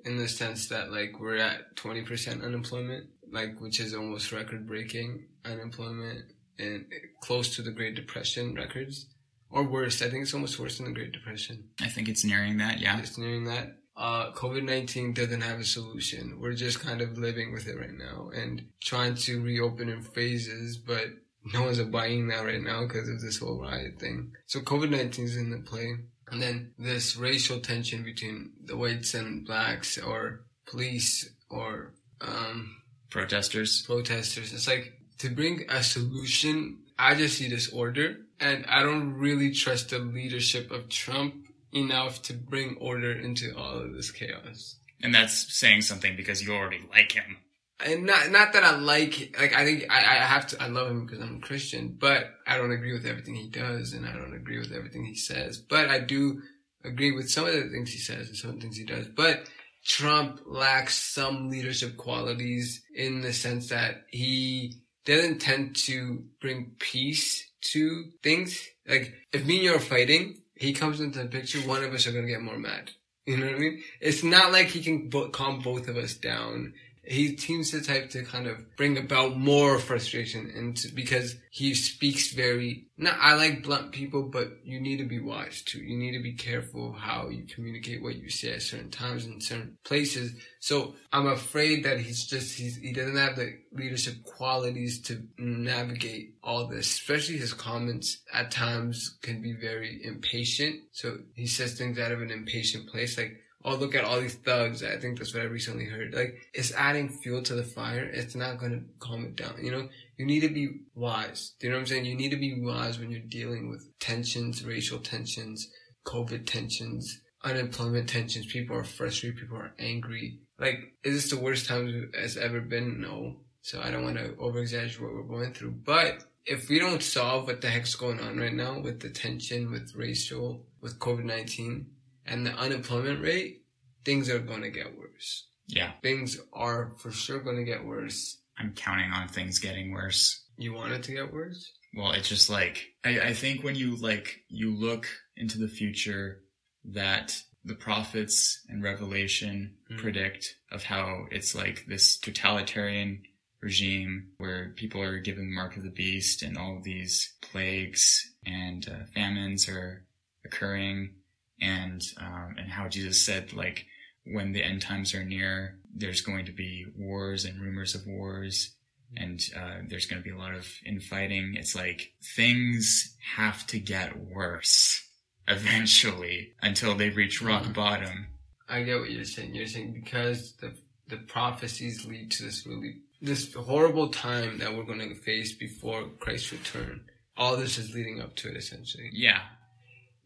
in 0.04 0.16
the 0.16 0.28
sense 0.28 0.68
that 0.68 0.92
like 0.92 1.18
we're 1.18 1.36
at 1.36 1.74
20% 1.76 2.44
unemployment, 2.44 3.06
like 3.30 3.60
which 3.60 3.80
is 3.80 3.92
almost 3.92 4.30
record 4.30 4.66
breaking 4.66 5.26
unemployment 5.44 6.32
and 6.58 6.86
close 7.20 7.56
to 7.56 7.62
the 7.62 7.72
Great 7.72 7.96
Depression 7.96 8.54
records. 8.54 9.06
Or 9.50 9.62
worse, 9.62 10.02
I 10.02 10.08
think 10.08 10.22
it's 10.22 10.34
almost 10.34 10.58
worse 10.58 10.78
than 10.78 10.86
the 10.86 10.92
Great 10.92 11.12
Depression. 11.12 11.64
I 11.80 11.88
think 11.88 12.08
it's 12.08 12.24
nearing 12.24 12.58
that, 12.58 12.80
yeah. 12.80 12.98
It's 12.98 13.18
nearing 13.18 13.44
that. 13.44 13.76
Uh, 13.96 14.32
COVID 14.32 14.64
19 14.64 15.14
doesn't 15.14 15.40
have 15.40 15.58
a 15.58 15.64
solution. 15.64 16.38
We're 16.40 16.54
just 16.54 16.80
kind 16.80 17.00
of 17.00 17.16
living 17.16 17.52
with 17.52 17.66
it 17.66 17.78
right 17.78 17.94
now 17.94 18.30
and 18.34 18.66
trying 18.82 19.14
to 19.14 19.42
reopen 19.42 19.88
in 19.88 20.02
phases, 20.02 20.76
but 20.76 21.06
no 21.52 21.62
one's 21.62 21.80
buying 21.80 22.28
that 22.28 22.44
right 22.44 22.62
now 22.62 22.86
because 22.86 23.08
of 23.08 23.20
this 23.20 23.38
whole 23.38 23.60
riot 23.60 23.98
thing. 23.98 24.32
So 24.46 24.60
COVID 24.60 24.90
19 24.90 25.24
is 25.24 25.36
in 25.36 25.50
the 25.50 25.58
play. 25.58 25.94
And 26.30 26.42
then 26.42 26.72
this 26.78 27.16
racial 27.16 27.60
tension 27.60 28.02
between 28.02 28.50
the 28.64 28.76
whites 28.76 29.14
and 29.14 29.46
blacks 29.46 29.96
or 29.96 30.40
police 30.66 31.28
or, 31.48 31.92
um, 32.20 32.76
Protesters. 33.10 33.82
protesters. 33.82 34.52
It's 34.52 34.66
like 34.66 34.92
to 35.18 35.28
bring 35.30 35.64
a 35.68 35.82
solution. 35.82 36.78
I 36.98 37.14
just 37.14 37.38
see 37.38 37.48
disorder, 37.48 38.16
and 38.40 38.66
I 38.66 38.82
don't 38.82 39.14
really 39.14 39.52
trust 39.52 39.90
the 39.90 39.98
leadership 40.00 40.70
of 40.72 40.88
Trump 40.88 41.34
enough 41.72 42.22
to 42.22 42.32
bring 42.32 42.76
order 42.80 43.12
into 43.12 43.56
all 43.56 43.78
of 43.78 43.94
this 43.94 44.10
chaos. 44.10 44.76
And 45.02 45.14
that's 45.14 45.54
saying 45.54 45.82
something 45.82 46.16
because 46.16 46.42
you 46.42 46.54
already 46.54 46.80
like 46.90 47.12
him. 47.12 47.36
And 47.84 48.06
not 48.06 48.30
not 48.30 48.54
that 48.54 48.64
I 48.64 48.76
like 48.76 49.36
like 49.38 49.52
I 49.54 49.64
think 49.64 49.84
I, 49.90 49.98
I 49.98 50.24
have 50.24 50.46
to 50.48 50.62
I 50.62 50.68
love 50.68 50.90
him 50.90 51.04
because 51.04 51.20
I'm 51.20 51.36
a 51.36 51.46
Christian, 51.46 51.96
but 51.98 52.24
I 52.46 52.56
don't 52.56 52.72
agree 52.72 52.94
with 52.94 53.04
everything 53.04 53.34
he 53.34 53.48
does, 53.48 53.92
and 53.92 54.06
I 54.06 54.12
don't 54.12 54.34
agree 54.34 54.58
with 54.58 54.72
everything 54.72 55.04
he 55.04 55.14
says. 55.14 55.58
But 55.58 55.90
I 55.90 55.98
do 55.98 56.40
agree 56.84 57.12
with 57.12 57.30
some 57.30 57.46
of 57.46 57.52
the 57.52 57.68
things 57.68 57.92
he 57.92 57.98
says 57.98 58.28
and 58.28 58.36
some 58.36 58.50
of 58.50 58.56
the 58.56 58.62
things 58.62 58.78
he 58.78 58.84
does. 58.84 59.08
But 59.08 59.44
Trump 59.84 60.40
lacks 60.46 60.94
some 60.96 61.50
leadership 61.50 61.96
qualities 61.96 62.82
in 62.94 63.20
the 63.20 63.32
sense 63.32 63.68
that 63.68 64.04
he 64.10 64.74
doesn't 65.04 65.40
tend 65.40 65.76
to 65.76 66.24
bring 66.40 66.72
peace 66.78 67.48
to 67.60 68.04
things. 68.22 68.66
Like 68.88 69.14
if 69.32 69.44
me 69.44 69.56
and 69.56 69.64
you 69.64 69.74
are 69.74 69.80
fighting, 69.80 70.42
he 70.54 70.72
comes 70.72 71.00
into 71.00 71.18
the 71.18 71.28
picture, 71.28 71.60
one 71.60 71.84
of 71.84 71.92
us 71.92 72.06
are 72.06 72.12
gonna 72.12 72.26
get 72.26 72.40
more 72.40 72.58
mad. 72.58 72.90
You 73.26 73.36
know 73.36 73.46
what 73.46 73.56
I 73.56 73.58
mean? 73.58 73.82
It's 74.00 74.22
not 74.22 74.52
like 74.52 74.68
he 74.68 74.82
can 74.82 75.08
bo- 75.08 75.30
calm 75.30 75.60
both 75.60 75.88
of 75.88 75.96
us 75.96 76.14
down. 76.14 76.74
He 77.06 77.36
seems 77.36 77.70
the 77.70 77.80
type 77.80 78.10
to 78.10 78.24
kind 78.24 78.46
of 78.46 78.76
bring 78.76 78.98
about 78.98 79.36
more 79.36 79.78
frustration 79.78 80.50
into 80.50 80.92
because 80.92 81.36
he 81.50 81.74
speaks 81.74 82.32
very 82.32 82.86
not 82.98 83.16
I 83.20 83.34
like 83.34 83.62
blunt 83.62 83.92
people, 83.92 84.24
but 84.24 84.48
you 84.64 84.80
need 84.80 84.98
to 84.98 85.04
be 85.04 85.20
wise 85.20 85.62
too. 85.62 85.80
You 85.80 85.98
need 85.98 86.16
to 86.16 86.22
be 86.22 86.32
careful 86.32 86.92
how 86.92 87.28
you 87.28 87.44
communicate 87.44 88.02
what 88.02 88.16
you 88.16 88.30
say 88.30 88.54
at 88.54 88.62
certain 88.62 88.90
times 88.90 89.26
in 89.26 89.40
certain 89.40 89.76
places. 89.84 90.32
So 90.60 90.94
I'm 91.12 91.26
afraid 91.26 91.84
that 91.84 92.00
he's 92.00 92.26
just 92.26 92.58
he's 92.58 92.76
he 92.76 92.92
doesn't 92.92 93.16
have 93.16 93.36
the 93.36 93.58
leadership 93.72 94.24
qualities 94.24 95.02
to 95.02 95.22
navigate 95.38 96.36
all 96.42 96.66
this. 96.66 96.86
Especially 96.86 97.36
his 97.36 97.52
comments 97.52 98.22
at 98.32 98.50
times 98.50 99.18
can 99.22 99.42
be 99.42 99.52
very 99.52 100.00
impatient. 100.02 100.80
So 100.92 101.18
he 101.34 101.46
says 101.46 101.74
things 101.74 101.98
out 101.98 102.12
of 102.12 102.22
an 102.22 102.30
impatient 102.30 102.88
place 102.88 103.18
like 103.18 103.36
oh, 103.66 103.74
look 103.74 103.96
at 103.96 104.04
all 104.04 104.20
these 104.20 104.36
thugs. 104.36 104.84
I 104.84 104.96
think 104.96 105.18
that's 105.18 105.34
what 105.34 105.42
I 105.42 105.46
recently 105.46 105.84
heard. 105.84 106.14
Like, 106.14 106.36
it's 106.54 106.72
adding 106.72 107.08
fuel 107.08 107.42
to 107.42 107.54
the 107.54 107.64
fire. 107.64 108.04
It's 108.04 108.36
not 108.36 108.58
going 108.58 108.72
to 108.72 108.84
calm 109.00 109.24
it 109.24 109.34
down. 109.34 109.56
You 109.60 109.72
know, 109.72 109.88
you 110.16 110.24
need 110.24 110.40
to 110.40 110.48
be 110.48 110.68
wise. 110.94 111.54
Do 111.58 111.66
you 111.66 111.72
know 111.72 111.78
what 111.78 111.82
I'm 111.82 111.86
saying? 111.88 112.04
You 112.04 112.14
need 112.14 112.30
to 112.30 112.36
be 112.36 112.62
wise 112.62 112.98
when 112.98 113.10
you're 113.10 113.20
dealing 113.20 113.68
with 113.68 113.86
tensions, 113.98 114.64
racial 114.64 115.00
tensions, 115.00 115.68
COVID 116.06 116.46
tensions, 116.46 117.20
unemployment 117.42 118.08
tensions. 118.08 118.46
People 118.46 118.76
are 118.76 118.84
frustrated. 118.84 119.40
People 119.40 119.58
are 119.58 119.74
angry. 119.80 120.38
Like, 120.60 120.94
is 121.02 121.14
this 121.14 121.30
the 121.30 121.42
worst 121.44 121.66
time 121.66 122.10
it's 122.14 122.36
ever 122.36 122.60
been? 122.60 123.00
No. 123.00 123.40
So 123.62 123.80
I 123.82 123.90
don't 123.90 124.04
want 124.04 124.16
to 124.18 124.36
over 124.38 124.60
exaggerate 124.60 125.02
what 125.02 125.12
we're 125.12 125.38
going 125.38 125.52
through. 125.52 125.72
But 125.84 126.22
if 126.46 126.68
we 126.68 126.78
don't 126.78 127.02
solve 127.02 127.48
what 127.48 127.60
the 127.60 127.68
heck's 127.68 127.96
going 127.96 128.20
on 128.20 128.38
right 128.38 128.54
now 128.54 128.80
with 128.80 129.00
the 129.00 129.10
tension, 129.10 129.72
with 129.72 129.92
racial, 129.96 130.64
with 130.80 131.00
COVID 131.00 131.24
19, 131.24 131.86
and 132.26 132.44
the 132.46 132.52
unemployment 132.52 133.20
rate, 133.22 133.62
things 134.04 134.28
are 134.28 134.38
going 134.38 134.62
to 134.62 134.70
get 134.70 134.96
worse. 134.96 135.46
Yeah. 135.68 135.92
Things 136.02 136.38
are 136.52 136.92
for 136.98 137.10
sure 137.10 137.40
going 137.40 137.56
to 137.56 137.64
get 137.64 137.84
worse. 137.84 138.38
I'm 138.58 138.72
counting 138.74 139.10
on 139.12 139.28
things 139.28 139.58
getting 139.58 139.90
worse. 139.92 140.44
You 140.56 140.72
want 140.74 140.92
it 140.92 141.02
to 141.04 141.12
get 141.12 141.32
worse? 141.32 141.72
Well, 141.94 142.12
it's 142.12 142.28
just 142.28 142.48
like, 142.48 142.86
I, 143.04 143.20
I 143.20 143.32
think 143.34 143.62
when 143.64 143.74
you 143.74 143.96
like, 143.96 144.42
you 144.48 144.74
look 144.74 145.06
into 145.36 145.58
the 145.58 145.68
future 145.68 146.42
that 146.84 147.36
the 147.64 147.74
prophets 147.74 148.64
and 148.68 148.82
revelation 148.82 149.74
Mm. 149.90 149.98
predict 149.98 150.56
of 150.72 150.82
how 150.82 151.26
it's 151.30 151.54
like 151.54 151.84
this 151.86 152.16
totalitarian 152.18 153.22
regime 153.60 154.28
where 154.38 154.72
people 154.76 155.00
are 155.00 155.18
given 155.20 155.48
the 155.48 155.54
mark 155.54 155.76
of 155.76 155.82
the 155.84 155.90
beast 155.90 156.42
and 156.42 156.58
all 156.58 156.76
of 156.76 156.82
these 156.84 157.34
plagues 157.40 158.32
and 158.44 158.88
uh, 158.88 159.04
famines 159.14 159.68
are 159.68 160.04
occurring 160.44 161.10
and 161.60 162.00
um, 162.18 162.56
and 162.58 162.70
how 162.70 162.88
Jesus 162.88 163.24
said 163.24 163.52
like 163.52 163.86
when 164.24 164.52
the 164.52 164.62
end 164.62 164.82
times 164.82 165.14
are 165.14 165.24
near, 165.24 165.78
there's 165.94 166.20
going 166.20 166.46
to 166.46 166.52
be 166.52 166.84
wars 166.96 167.44
and 167.44 167.60
rumors 167.60 167.94
of 167.94 168.06
wars, 168.06 168.74
and 169.16 169.40
uh, 169.56 169.78
there's 169.88 170.06
going 170.06 170.20
to 170.22 170.28
be 170.28 170.34
a 170.34 170.38
lot 170.38 170.54
of 170.54 170.66
infighting. 170.84 171.54
It's 171.56 171.74
like 171.76 172.12
things 172.36 173.16
have 173.36 173.66
to 173.68 173.78
get 173.78 174.18
worse 174.18 175.02
eventually 175.48 176.52
until 176.62 176.94
they 176.94 177.10
reach 177.10 177.40
rock 177.42 177.64
Mhm. 177.64 177.74
bottom. 177.74 178.26
I 178.68 178.82
get 178.82 178.98
what 178.98 179.10
you're 179.10 179.24
saying. 179.24 179.54
You're 179.54 179.66
saying 179.66 179.92
because 179.92 180.54
the 180.56 180.74
the 181.08 181.18
prophecies 181.18 182.04
lead 182.04 182.32
to 182.32 182.42
this 182.42 182.66
really 182.66 182.96
this 183.22 183.54
horrible 183.54 184.08
time 184.08 184.58
that 184.58 184.74
we're 184.76 184.82
going 184.84 184.98
to 185.08 185.14
face 185.14 185.54
before 185.54 186.08
Christ's 186.18 186.52
return. 186.52 187.00
All 187.36 187.56
this 187.56 187.78
is 187.78 187.94
leading 187.94 188.20
up 188.20 188.34
to 188.36 188.48
it, 188.50 188.56
essentially. 188.56 189.08
Yeah, 189.12 189.40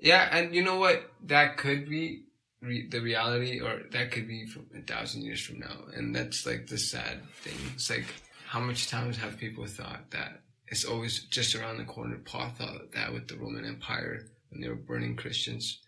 Yeah, 0.01 0.29
and 0.33 0.55
you 0.55 0.63
know 0.63 0.77
what? 0.77 1.11
That 1.27 1.57
could 1.57 1.89
be 1.89 2.25
re- 2.63 2.89
the 2.89 3.01
reality, 3.01 3.61
or 3.61 3.83
that 3.93 4.11
could 4.11 4.27
be 4.27 4.47
from 4.47 4.67
a 4.77 4.81
thousand 4.81 5.23
years 5.23 5.41
from 5.41 5.61
now. 5.61 5.77
And 5.95 6.15
that's 6.15 6.47
like 6.47 6.67
the 6.67 6.79
sad 6.79 7.29
thing. 7.43 7.57
It's 7.75 7.91
like, 7.91 8.07
how 8.47 8.61
much 8.61 8.89
times 8.89 9.17
have 9.19 9.39
people 9.39 9.67
thought 9.67 10.11
that 10.11 10.41
it's 10.69 10.85
always 10.85 11.25
just 11.25 11.55
around 11.55 11.79
the 11.79 11.85
corner? 11.85 12.19
Paul 12.25 12.51
thought 12.57 12.93
that 12.93 13.13
with 13.13 13.29
the 13.29 13.37
Roman 13.37 13.65
Empire 13.65 14.27
when 14.51 14.61
they 14.61 14.69
were 14.69 14.75
burning 14.75 15.17
Christians. 15.17 15.79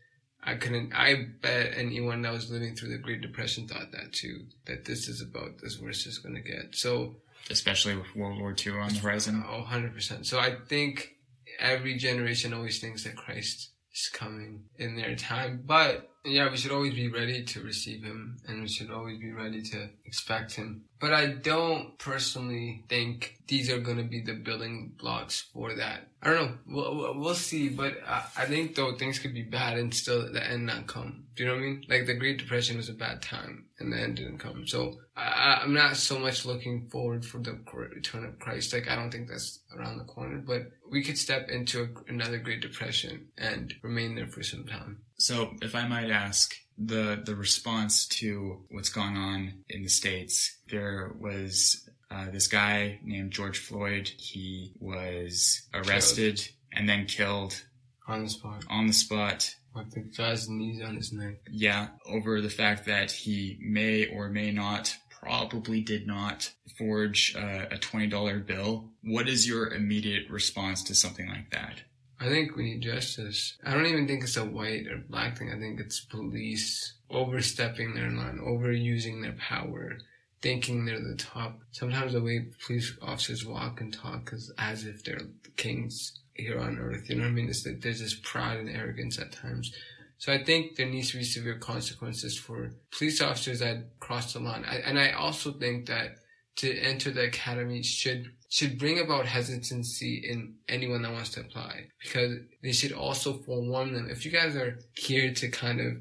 I 0.44 0.56
couldn't, 0.56 0.92
I 0.92 1.26
bet 1.40 1.74
anyone 1.76 2.22
that 2.22 2.32
was 2.32 2.50
living 2.50 2.74
through 2.74 2.90
the 2.90 2.98
Great 2.98 3.20
Depression 3.20 3.68
thought 3.68 3.92
that 3.92 4.12
too, 4.12 4.46
that 4.66 4.84
this 4.84 5.08
is 5.08 5.20
about 5.20 5.52
as 5.64 5.78
worse 5.78 6.00
as 6.00 6.14
it's 6.14 6.18
going 6.18 6.34
to 6.34 6.40
get. 6.40 6.74
So, 6.74 7.14
especially 7.48 7.94
with 7.94 8.14
World 8.16 8.40
War 8.40 8.54
II 8.54 8.72
on 8.72 8.88
the 8.88 8.98
horizon. 8.98 9.44
Oh, 9.48 9.64
100%. 9.68 10.26
So 10.26 10.40
I 10.40 10.56
think 10.68 11.14
every 11.60 11.96
generation 11.96 12.52
always 12.52 12.80
thinks 12.80 13.04
that 13.04 13.14
Christ 13.16 13.70
is 13.94 14.08
coming 14.12 14.64
in 14.78 14.96
their 14.96 15.14
time, 15.16 15.62
but 15.64 16.08
Yeah, 16.24 16.50
we 16.50 16.56
should 16.56 16.70
always 16.70 16.94
be 16.94 17.08
ready 17.08 17.42
to 17.42 17.62
receive 17.62 18.04
him 18.04 18.38
and 18.46 18.62
we 18.62 18.68
should 18.68 18.90
always 18.90 19.18
be 19.18 19.32
ready 19.32 19.60
to 19.60 19.88
expect 20.04 20.54
him. 20.54 20.84
But 21.00 21.12
I 21.12 21.26
don't 21.26 21.98
personally 21.98 22.84
think 22.88 23.38
these 23.48 23.68
are 23.68 23.80
going 23.80 23.96
to 23.96 24.04
be 24.04 24.20
the 24.20 24.34
building 24.34 24.92
blocks 25.00 25.48
for 25.52 25.74
that. 25.74 26.06
I 26.22 26.30
don't 26.30 26.36
know. 26.36 26.58
We'll, 26.68 27.18
we'll 27.18 27.34
see. 27.34 27.68
But 27.68 27.94
I, 28.06 28.22
I 28.38 28.44
think 28.44 28.76
though 28.76 28.94
things 28.94 29.18
could 29.18 29.34
be 29.34 29.42
bad 29.42 29.78
and 29.78 29.92
still 29.92 30.32
the 30.32 30.48
end 30.48 30.66
not 30.66 30.86
come. 30.86 31.24
Do 31.34 31.42
you 31.42 31.48
know 31.48 31.56
what 31.56 31.62
I 31.62 31.64
mean? 31.64 31.84
Like 31.88 32.06
the 32.06 32.14
Great 32.14 32.38
Depression 32.38 32.76
was 32.76 32.88
a 32.88 32.94
bad 32.94 33.20
time 33.20 33.64
and 33.80 33.92
the 33.92 33.98
end 33.98 34.16
didn't 34.16 34.38
come. 34.38 34.64
So 34.68 35.00
I, 35.16 35.60
I'm 35.60 35.74
not 35.74 35.96
so 35.96 36.20
much 36.20 36.46
looking 36.46 36.88
forward 36.88 37.26
for 37.26 37.38
the 37.38 37.58
return 37.74 38.24
of 38.24 38.38
Christ. 38.38 38.72
Like 38.72 38.88
I 38.88 38.94
don't 38.94 39.10
think 39.10 39.28
that's 39.28 39.58
around 39.76 39.98
the 39.98 40.04
corner, 40.04 40.38
but 40.38 40.70
we 40.88 41.02
could 41.02 41.18
step 41.18 41.48
into 41.48 41.82
a, 41.82 42.10
another 42.12 42.38
Great 42.38 42.60
Depression 42.60 43.26
and 43.36 43.74
remain 43.82 44.14
there 44.14 44.28
for 44.28 44.44
some 44.44 44.64
time. 44.66 44.98
So 45.22 45.54
if 45.62 45.76
I 45.76 45.86
might 45.86 46.10
ask, 46.10 46.52
the 46.76 47.22
the 47.24 47.36
response 47.36 48.08
to 48.18 48.64
what's 48.70 48.88
going 48.88 49.16
on 49.16 49.62
in 49.68 49.84
the 49.84 49.88
states, 49.88 50.56
there 50.68 51.12
was 51.16 51.88
uh, 52.10 52.28
this 52.32 52.48
guy 52.48 52.98
named 53.04 53.30
George 53.30 53.60
Floyd. 53.60 54.10
He 54.16 54.72
was 54.80 55.62
arrested 55.72 56.38
killed. 56.38 56.48
and 56.72 56.88
then 56.88 57.06
killed 57.06 57.62
on 58.08 58.24
the 58.24 58.30
spot. 58.30 58.64
On 58.68 58.88
the 58.88 58.92
spot. 58.92 59.54
With 59.76 59.92
the 59.92 60.00
guy's 60.00 60.48
knees 60.48 60.82
on 60.82 60.96
his 60.96 61.12
neck. 61.12 61.36
Yeah, 61.48 61.90
over 62.04 62.40
the 62.40 62.50
fact 62.50 62.86
that 62.86 63.12
he 63.12 63.58
may 63.60 64.06
or 64.06 64.28
may 64.28 64.50
not, 64.50 64.96
probably 65.08 65.82
did 65.82 66.04
not 66.04 66.50
forge 66.76 67.36
uh, 67.36 67.66
a 67.70 67.78
twenty 67.78 68.08
dollar 68.08 68.40
bill. 68.40 68.90
What 69.04 69.28
is 69.28 69.46
your 69.46 69.72
immediate 69.72 70.28
response 70.28 70.82
to 70.84 70.96
something 70.96 71.28
like 71.28 71.50
that? 71.52 71.82
I 72.20 72.28
think 72.28 72.56
we 72.56 72.64
need 72.64 72.82
justice. 72.82 73.56
I 73.64 73.74
don't 73.74 73.86
even 73.86 74.06
think 74.06 74.22
it's 74.22 74.36
a 74.36 74.44
white 74.44 74.86
or 74.86 74.98
black 74.98 75.38
thing. 75.38 75.50
I 75.50 75.58
think 75.58 75.80
it's 75.80 76.00
police 76.00 76.94
overstepping 77.10 77.94
their 77.94 78.10
line, 78.10 78.38
overusing 78.38 79.22
their 79.22 79.32
power, 79.32 79.98
thinking 80.40 80.84
they're 80.84 81.00
the 81.00 81.16
top. 81.16 81.60
Sometimes 81.72 82.12
the 82.12 82.22
way 82.22 82.46
police 82.64 82.96
officers 83.02 83.44
walk 83.44 83.80
and 83.80 83.92
talk 83.92 84.32
is 84.32 84.52
as 84.58 84.84
if 84.84 85.04
they're 85.04 85.26
kings 85.56 86.18
here 86.34 86.58
on 86.58 86.78
earth. 86.78 87.08
You 87.08 87.16
know 87.16 87.22
what 87.22 87.30
I 87.30 87.32
mean? 87.32 87.48
It's 87.48 87.64
that 87.64 87.82
there's 87.82 88.00
this 88.00 88.14
pride 88.14 88.58
and 88.58 88.70
arrogance 88.70 89.18
at 89.18 89.32
times. 89.32 89.72
So 90.18 90.32
I 90.32 90.42
think 90.44 90.76
there 90.76 90.88
needs 90.88 91.10
to 91.10 91.18
be 91.18 91.24
severe 91.24 91.58
consequences 91.58 92.38
for 92.38 92.70
police 92.96 93.20
officers 93.20 93.58
that 93.58 93.98
cross 93.98 94.32
the 94.32 94.38
line. 94.38 94.64
I, 94.64 94.76
and 94.76 94.98
I 94.98 95.10
also 95.12 95.52
think 95.52 95.86
that 95.86 96.18
to 96.56 96.78
enter 96.78 97.10
the 97.10 97.24
academy 97.24 97.82
should 97.82 98.32
should 98.48 98.78
bring 98.78 99.00
about 99.00 99.24
hesitancy 99.24 100.22
in 100.28 100.54
anyone 100.68 101.00
that 101.02 101.12
wants 101.12 101.30
to 101.30 101.40
apply 101.40 101.86
because 102.02 102.36
they 102.62 102.72
should 102.72 102.92
also 102.92 103.32
forewarn 103.32 103.94
them. 103.94 104.08
If 104.10 104.26
you 104.26 104.30
guys 104.30 104.54
are 104.56 104.78
here 104.94 105.32
to 105.32 105.48
kind 105.48 105.80
of 105.80 105.96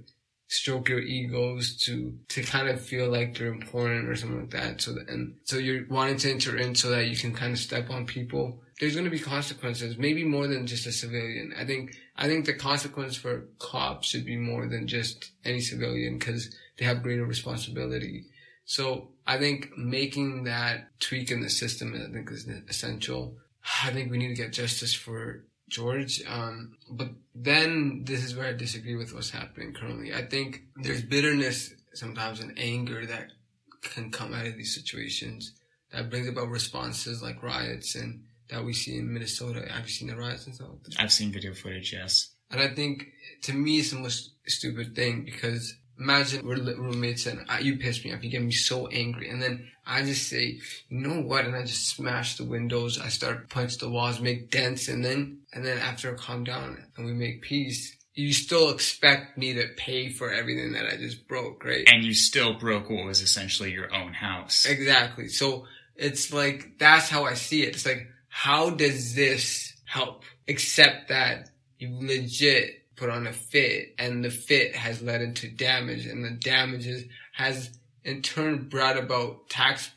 stroke 0.49 0.89
your 0.89 0.99
egos 0.99 1.77
to 1.77 2.13
to 2.27 2.43
kind 2.43 2.67
of 2.67 2.81
feel 2.81 3.09
like 3.09 3.39
you're 3.39 3.53
important 3.53 4.09
or 4.09 4.15
something 4.15 4.41
like 4.41 4.49
that, 4.51 4.81
so 4.81 4.93
that, 4.93 5.09
and 5.09 5.35
so 5.45 5.57
you're 5.57 5.87
wanting 5.89 6.17
to 6.17 6.29
enter 6.29 6.57
in 6.57 6.75
so 6.75 6.89
that 6.89 7.07
you 7.07 7.15
can 7.15 7.33
kind 7.33 7.53
of 7.53 7.59
step 7.59 7.89
on 7.89 8.05
people. 8.05 8.61
There's 8.79 8.95
going 8.95 9.05
to 9.05 9.11
be 9.11 9.19
consequences, 9.19 9.97
maybe 9.97 10.25
more 10.25 10.47
than 10.47 10.67
just 10.67 10.87
a 10.87 10.91
civilian. 10.91 11.53
I 11.57 11.65
think 11.65 11.95
I 12.17 12.27
think 12.27 12.45
the 12.45 12.53
consequence 12.53 13.15
for 13.15 13.47
cops 13.59 14.09
should 14.09 14.25
be 14.25 14.35
more 14.35 14.67
than 14.67 14.87
just 14.87 15.31
any 15.45 15.61
civilian 15.61 16.17
because 16.19 16.53
they 16.77 16.83
have 16.85 17.01
greater 17.01 17.25
responsibility. 17.25 18.25
So 18.71 19.09
I 19.27 19.37
think 19.37 19.77
making 19.77 20.45
that 20.45 20.97
tweak 21.01 21.29
in 21.29 21.41
the 21.41 21.49
system, 21.49 21.93
I 21.93 22.09
think 22.09 22.31
is 22.31 22.47
essential. 22.69 23.35
I 23.83 23.91
think 23.91 24.09
we 24.09 24.17
need 24.17 24.29
to 24.29 24.41
get 24.41 24.53
justice 24.53 24.93
for 24.93 25.43
George. 25.67 26.23
Um, 26.25 26.77
but 26.89 27.09
then 27.35 28.05
this 28.05 28.23
is 28.23 28.33
where 28.33 28.47
I 28.47 28.53
disagree 28.53 28.95
with 28.95 29.13
what's 29.13 29.29
happening 29.29 29.73
currently. 29.73 30.13
I 30.13 30.21
think 30.25 30.61
there's 30.77 31.01
bitterness 31.01 31.73
sometimes 31.93 32.39
and 32.39 32.57
anger 32.57 33.05
that 33.07 33.33
can 33.81 34.09
come 34.09 34.33
out 34.33 34.47
of 34.47 34.55
these 34.55 34.73
situations 34.73 35.51
that 35.91 36.09
brings 36.09 36.29
about 36.29 36.47
responses 36.47 37.21
like 37.21 37.43
riots 37.43 37.95
and 37.95 38.23
that 38.49 38.63
we 38.63 38.71
see 38.71 38.97
in 38.97 39.13
Minnesota. 39.13 39.67
Have 39.69 39.83
you 39.83 39.91
seen 39.91 40.07
the 40.07 40.15
riots 40.15 40.45
and 40.45 40.55
stuff? 40.55 40.69
I've 40.97 41.11
seen 41.11 41.33
video 41.33 41.53
footage, 41.53 41.91
yes. 41.91 42.29
And 42.49 42.61
I 42.61 42.69
think 42.69 43.07
to 43.41 43.53
me 43.53 43.79
it's 43.79 43.91
the 43.91 43.99
most 43.99 44.31
stupid 44.47 44.95
thing 44.95 45.25
because 45.25 45.75
Imagine 46.01 46.47
we're 46.47 46.57
roommates 46.57 47.27
and 47.27 47.45
I, 47.47 47.59
you 47.59 47.77
piss 47.77 48.03
me 48.03 48.11
off. 48.11 48.23
You 48.23 48.31
get 48.31 48.41
me 48.41 48.51
so 48.51 48.87
angry. 48.87 49.29
And 49.29 49.39
then 49.39 49.67
I 49.85 50.01
just 50.01 50.27
say, 50.27 50.59
you 50.89 50.99
know 50.99 51.21
what? 51.21 51.45
And 51.45 51.55
I 51.55 51.61
just 51.61 51.89
smash 51.89 52.37
the 52.37 52.43
windows. 52.43 52.99
I 52.99 53.09
start 53.09 53.49
punch 53.49 53.77
the 53.77 53.87
walls, 53.87 54.19
make 54.19 54.49
dents. 54.49 54.87
And 54.87 55.05
then, 55.05 55.41
and 55.53 55.63
then 55.63 55.77
after 55.77 56.11
I 56.11 56.17
calm 56.17 56.43
down 56.43 56.83
and 56.97 57.05
we 57.05 57.13
make 57.13 57.43
peace, 57.43 57.95
you 58.15 58.33
still 58.33 58.71
expect 58.71 59.37
me 59.37 59.53
to 59.53 59.67
pay 59.77 60.09
for 60.09 60.31
everything 60.31 60.73
that 60.73 60.87
I 60.87 60.97
just 60.97 61.27
broke, 61.27 61.63
right? 61.63 61.87
And 61.87 62.03
you 62.03 62.15
still 62.15 62.55
broke 62.55 62.89
what 62.89 63.05
was 63.05 63.21
essentially 63.21 63.71
your 63.71 63.93
own 63.93 64.13
house. 64.13 64.65
Exactly. 64.65 65.27
So 65.27 65.67
it's 65.95 66.33
like, 66.33 66.79
that's 66.79 67.09
how 67.09 67.25
I 67.25 67.35
see 67.35 67.61
it. 67.61 67.75
It's 67.75 67.85
like, 67.85 68.07
how 68.27 68.71
does 68.71 69.13
this 69.13 69.73
help? 69.85 70.23
Except 70.47 71.09
that 71.09 71.49
you 71.77 71.95
legit 72.01 72.80
put 73.01 73.09
on 73.09 73.25
a 73.25 73.33
fit 73.33 73.95
and 73.97 74.23
the 74.23 74.29
fit 74.29 74.75
has 74.75 75.01
led 75.01 75.23
into 75.23 75.49
damage 75.49 76.05
and 76.05 76.23
the 76.23 76.29
damages 76.29 77.03
has 77.33 77.71
in 78.03 78.21
turn 78.21 78.69
brought 78.69 78.95
about 78.95 79.49
tax 79.49 79.89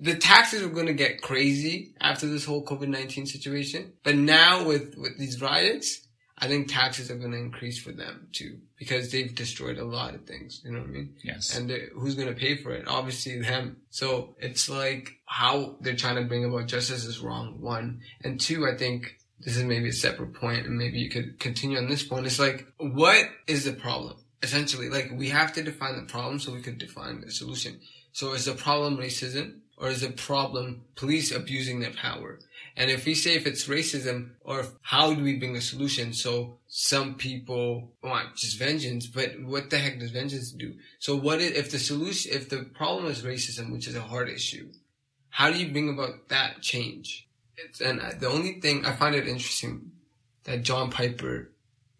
the 0.00 0.16
taxes 0.16 0.60
are 0.60 0.68
going 0.68 0.86
to 0.86 0.92
get 0.92 1.22
crazy 1.22 1.94
after 2.00 2.26
this 2.26 2.44
whole 2.44 2.64
covid-19 2.64 3.28
situation 3.28 3.92
but 4.02 4.16
now 4.16 4.66
with 4.66 4.96
with 4.98 5.16
these 5.16 5.40
riots 5.40 6.08
i 6.38 6.48
think 6.48 6.66
taxes 6.66 7.08
are 7.08 7.16
going 7.16 7.30
to 7.30 7.38
increase 7.38 7.80
for 7.80 7.92
them 7.92 8.26
too 8.32 8.58
because 8.76 9.12
they've 9.12 9.36
destroyed 9.36 9.78
a 9.78 9.84
lot 9.84 10.12
of 10.12 10.24
things 10.24 10.60
you 10.64 10.72
know 10.72 10.80
what 10.80 10.88
i 10.88 10.90
mean? 10.90 11.14
Yes. 11.22 11.56
And 11.56 11.70
who's 11.94 12.16
going 12.16 12.28
to 12.28 12.34
pay 12.34 12.56
for 12.56 12.72
it? 12.72 12.86
Obviously 12.88 13.40
them. 13.40 13.76
So 13.90 14.34
it's 14.40 14.68
like 14.68 15.10
how 15.26 15.76
they're 15.80 15.94
trying 15.94 16.16
to 16.16 16.24
bring 16.24 16.44
about 16.44 16.66
justice 16.66 17.04
is 17.04 17.20
wrong 17.20 17.60
one. 17.60 18.00
And 18.24 18.40
two 18.40 18.66
i 18.66 18.76
think 18.76 19.18
this 19.40 19.56
is 19.56 19.64
maybe 19.64 19.88
a 19.88 19.92
separate 19.92 20.34
point 20.34 20.66
and 20.66 20.76
maybe 20.76 20.98
you 20.98 21.10
could 21.10 21.38
continue 21.38 21.78
on 21.78 21.88
this 21.88 22.02
point. 22.02 22.26
It's 22.26 22.38
like, 22.38 22.66
what 22.78 23.28
is 23.46 23.64
the 23.64 23.72
problem? 23.72 24.16
Essentially, 24.42 24.88
like 24.88 25.10
we 25.14 25.28
have 25.28 25.52
to 25.54 25.62
define 25.62 25.96
the 25.96 26.10
problem 26.10 26.38
so 26.38 26.52
we 26.52 26.62
could 26.62 26.78
define 26.78 27.20
the 27.20 27.30
solution. 27.30 27.80
So 28.12 28.32
is 28.32 28.46
the 28.46 28.54
problem 28.54 28.96
racism 28.96 29.60
or 29.76 29.88
is 29.88 30.00
the 30.00 30.10
problem 30.10 30.82
police 30.96 31.30
abusing 31.30 31.80
their 31.80 31.92
power? 31.92 32.38
And 32.76 32.90
if 32.90 33.06
we 33.06 33.14
say 33.14 33.34
if 33.34 33.46
it's 33.46 33.66
racism 33.66 34.30
or 34.40 34.64
how 34.82 35.12
do 35.12 35.22
we 35.22 35.36
bring 35.36 35.56
a 35.56 35.60
solution? 35.60 36.12
So 36.12 36.58
some 36.68 37.14
people 37.14 37.92
want 38.02 38.36
just 38.36 38.58
vengeance, 38.58 39.06
but 39.06 39.40
what 39.42 39.70
the 39.70 39.78
heck 39.78 39.98
does 39.98 40.10
vengeance 40.10 40.52
do? 40.52 40.74
So 40.98 41.16
what 41.16 41.40
if, 41.40 41.56
if 41.56 41.70
the 41.70 41.78
solution, 41.78 42.32
if 42.32 42.48
the 42.48 42.64
problem 42.74 43.06
is 43.06 43.22
racism, 43.22 43.72
which 43.72 43.88
is 43.88 43.96
a 43.96 44.00
hard 44.00 44.28
issue, 44.28 44.70
how 45.30 45.50
do 45.50 45.58
you 45.58 45.70
bring 45.70 45.88
about 45.88 46.28
that 46.28 46.60
change? 46.60 47.27
It's, 47.64 47.80
and 47.80 48.00
the 48.20 48.28
only 48.28 48.60
thing 48.60 48.84
I 48.84 48.94
find 48.94 49.14
it 49.14 49.26
interesting 49.26 49.92
that 50.44 50.62
John 50.62 50.90
Piper, 50.90 51.50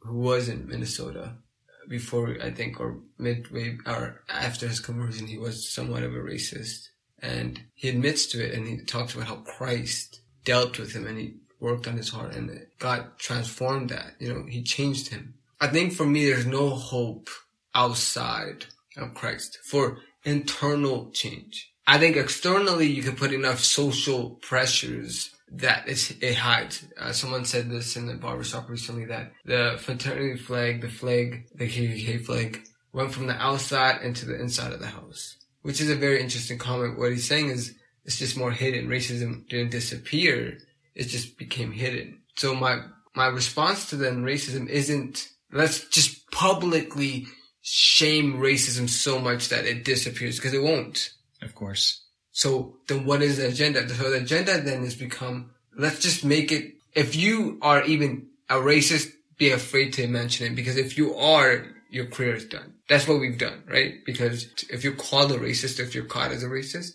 who 0.01 0.19
was 0.19 0.49
in 0.49 0.69
Minnesota 0.69 1.23
uh, 1.23 1.89
before, 1.89 2.37
I 2.43 2.51
think, 2.51 2.81
or 2.81 2.99
midway 3.19 3.79
or 3.87 4.23
after 4.29 4.69
his 4.69 4.81
conversion, 4.81 5.27
he 5.27 5.39
was 5.39 5.69
somewhat 5.69 6.05
of 6.05 6.15
a 6.15 6.19
racist, 6.19 6.89
and 7.21 7.61
he 7.75 7.89
admits 7.89 8.27
to 8.27 8.45
it, 8.45 8.55
and 8.55 8.67
he 8.67 8.79
talks 8.85 9.15
about 9.15 9.27
how 9.27 9.37
Christ 9.37 10.21
dealt 10.45 10.79
with 10.79 10.93
him, 10.93 11.07
and 11.07 11.19
he 11.19 11.35
worked 11.61 11.89
on 11.89 11.97
his 11.97 12.11
heart, 12.11 12.35
and 12.35 12.67
God 12.79 13.19
transformed 13.19 13.91
that. 13.91 14.15
You 14.19 14.33
know, 14.33 14.45
He 14.47 14.63
changed 14.63 15.09
him. 15.09 15.35
I 15.61 15.69
think 15.69 15.93
for 15.93 16.07
me, 16.07 16.25
there's 16.25 16.47
no 16.47 16.71
hope 16.71 17.29
outside 17.75 18.67
of 18.97 19.15
Christ 19.15 19.59
for 19.65 19.99
internal 20.25 21.11
change. 21.11 21.73
I 21.87 21.99
think 21.99 22.17
externally 22.17 22.87
you 22.87 23.03
can 23.03 23.17
put 23.17 23.33
enough 23.33 23.61
social 23.61 24.31
pressures 24.43 25.31
that 25.53 25.89
is, 25.89 26.15
it 26.21 26.35
hides. 26.35 26.85
Uh, 26.99 27.13
someone 27.13 27.45
said 27.45 27.71
this 27.71 27.97
in 27.97 28.07
the 28.07 28.15
barbershop 28.15 28.69
recently 28.69 29.07
that 29.07 29.33
the 29.45 29.77
fraternity 29.81 30.37
flag, 30.37 30.83
the 30.83 30.89
flag, 30.89 31.47
the 31.55 31.69
KKK 31.69 32.25
flag, 32.25 32.65
went 32.93 33.13
from 33.13 33.27
the 33.27 33.35
outside 33.35 34.03
into 34.03 34.27
the 34.27 34.41
inside 34.41 34.73
of 34.73 34.81
the 34.81 34.87
house, 34.87 35.37
which 35.63 35.81
is 35.81 35.91
a 35.91 35.95
very 35.95 36.21
interesting 36.21 36.59
comment. 36.59 36.99
What 36.99 37.13
he's 37.13 37.29
saying 37.29 37.51
is 37.51 37.75
it's 38.05 38.19
just 38.19 38.37
more 38.37 38.51
hidden. 38.51 38.89
Racism 38.89 39.49
didn't 39.49 39.71
disappear; 39.71 40.59
it 40.95 41.05
just 41.05 41.39
became 41.39 41.73
hidden. 41.73 42.21
So 42.37 42.55
my 42.55 42.81
my 43.15 43.27
response 43.27 43.91
to 43.91 43.97
then 43.97 44.23
racism 44.23 44.69
isn't 44.69 45.29
let's 45.53 45.89
just 45.89 46.31
publicly 46.31 47.27
shame 47.63 48.35
racism 48.35 48.89
so 48.89 49.19
much 49.19 49.49
that 49.49 49.67
it 49.67 49.85
disappears 49.85 50.37
because 50.37 50.55
it 50.55 50.63
won't. 50.63 51.11
Of 51.43 51.55
course. 51.55 52.03
So 52.39 52.77
then 52.87 53.05
what 53.05 53.21
is 53.21 53.39
the 53.39 53.49
agenda? 53.49 53.89
So 53.89 54.11
the 54.11 54.19
agenda 54.19 54.61
then 54.61 54.85
has 54.85 54.95
become, 54.95 55.51
let's 55.77 55.99
just 55.99 56.25
make 56.25 56.53
it, 56.53 56.75
if 56.95 57.17
you 57.17 57.59
are 57.63 57.83
even 57.83 58.29
a 58.49 58.55
racist, 58.55 59.09
be 59.39 59.51
afraid 59.51 59.95
to 59.95 60.07
mention 60.07 60.47
it 60.47 60.55
because 60.55 60.77
if 60.77 60.97
you 60.97 61.17
are, 61.17 61.67
your 61.91 62.07
career 62.07 62.37
is 62.37 62.45
done. 62.45 62.75
That's 62.89 63.09
what 63.09 63.19
we've 63.19 63.39
done, 63.39 63.65
right? 63.69 63.95
Because 64.07 64.47
if 64.71 64.85
you're 64.85 64.95
called 64.95 65.33
a 65.33 65.39
racist, 65.39 65.81
if 65.81 65.97
you're 65.97 66.05
caught 66.05 66.31
as 66.31 66.45
a 66.45 66.47
racist, 66.47 66.93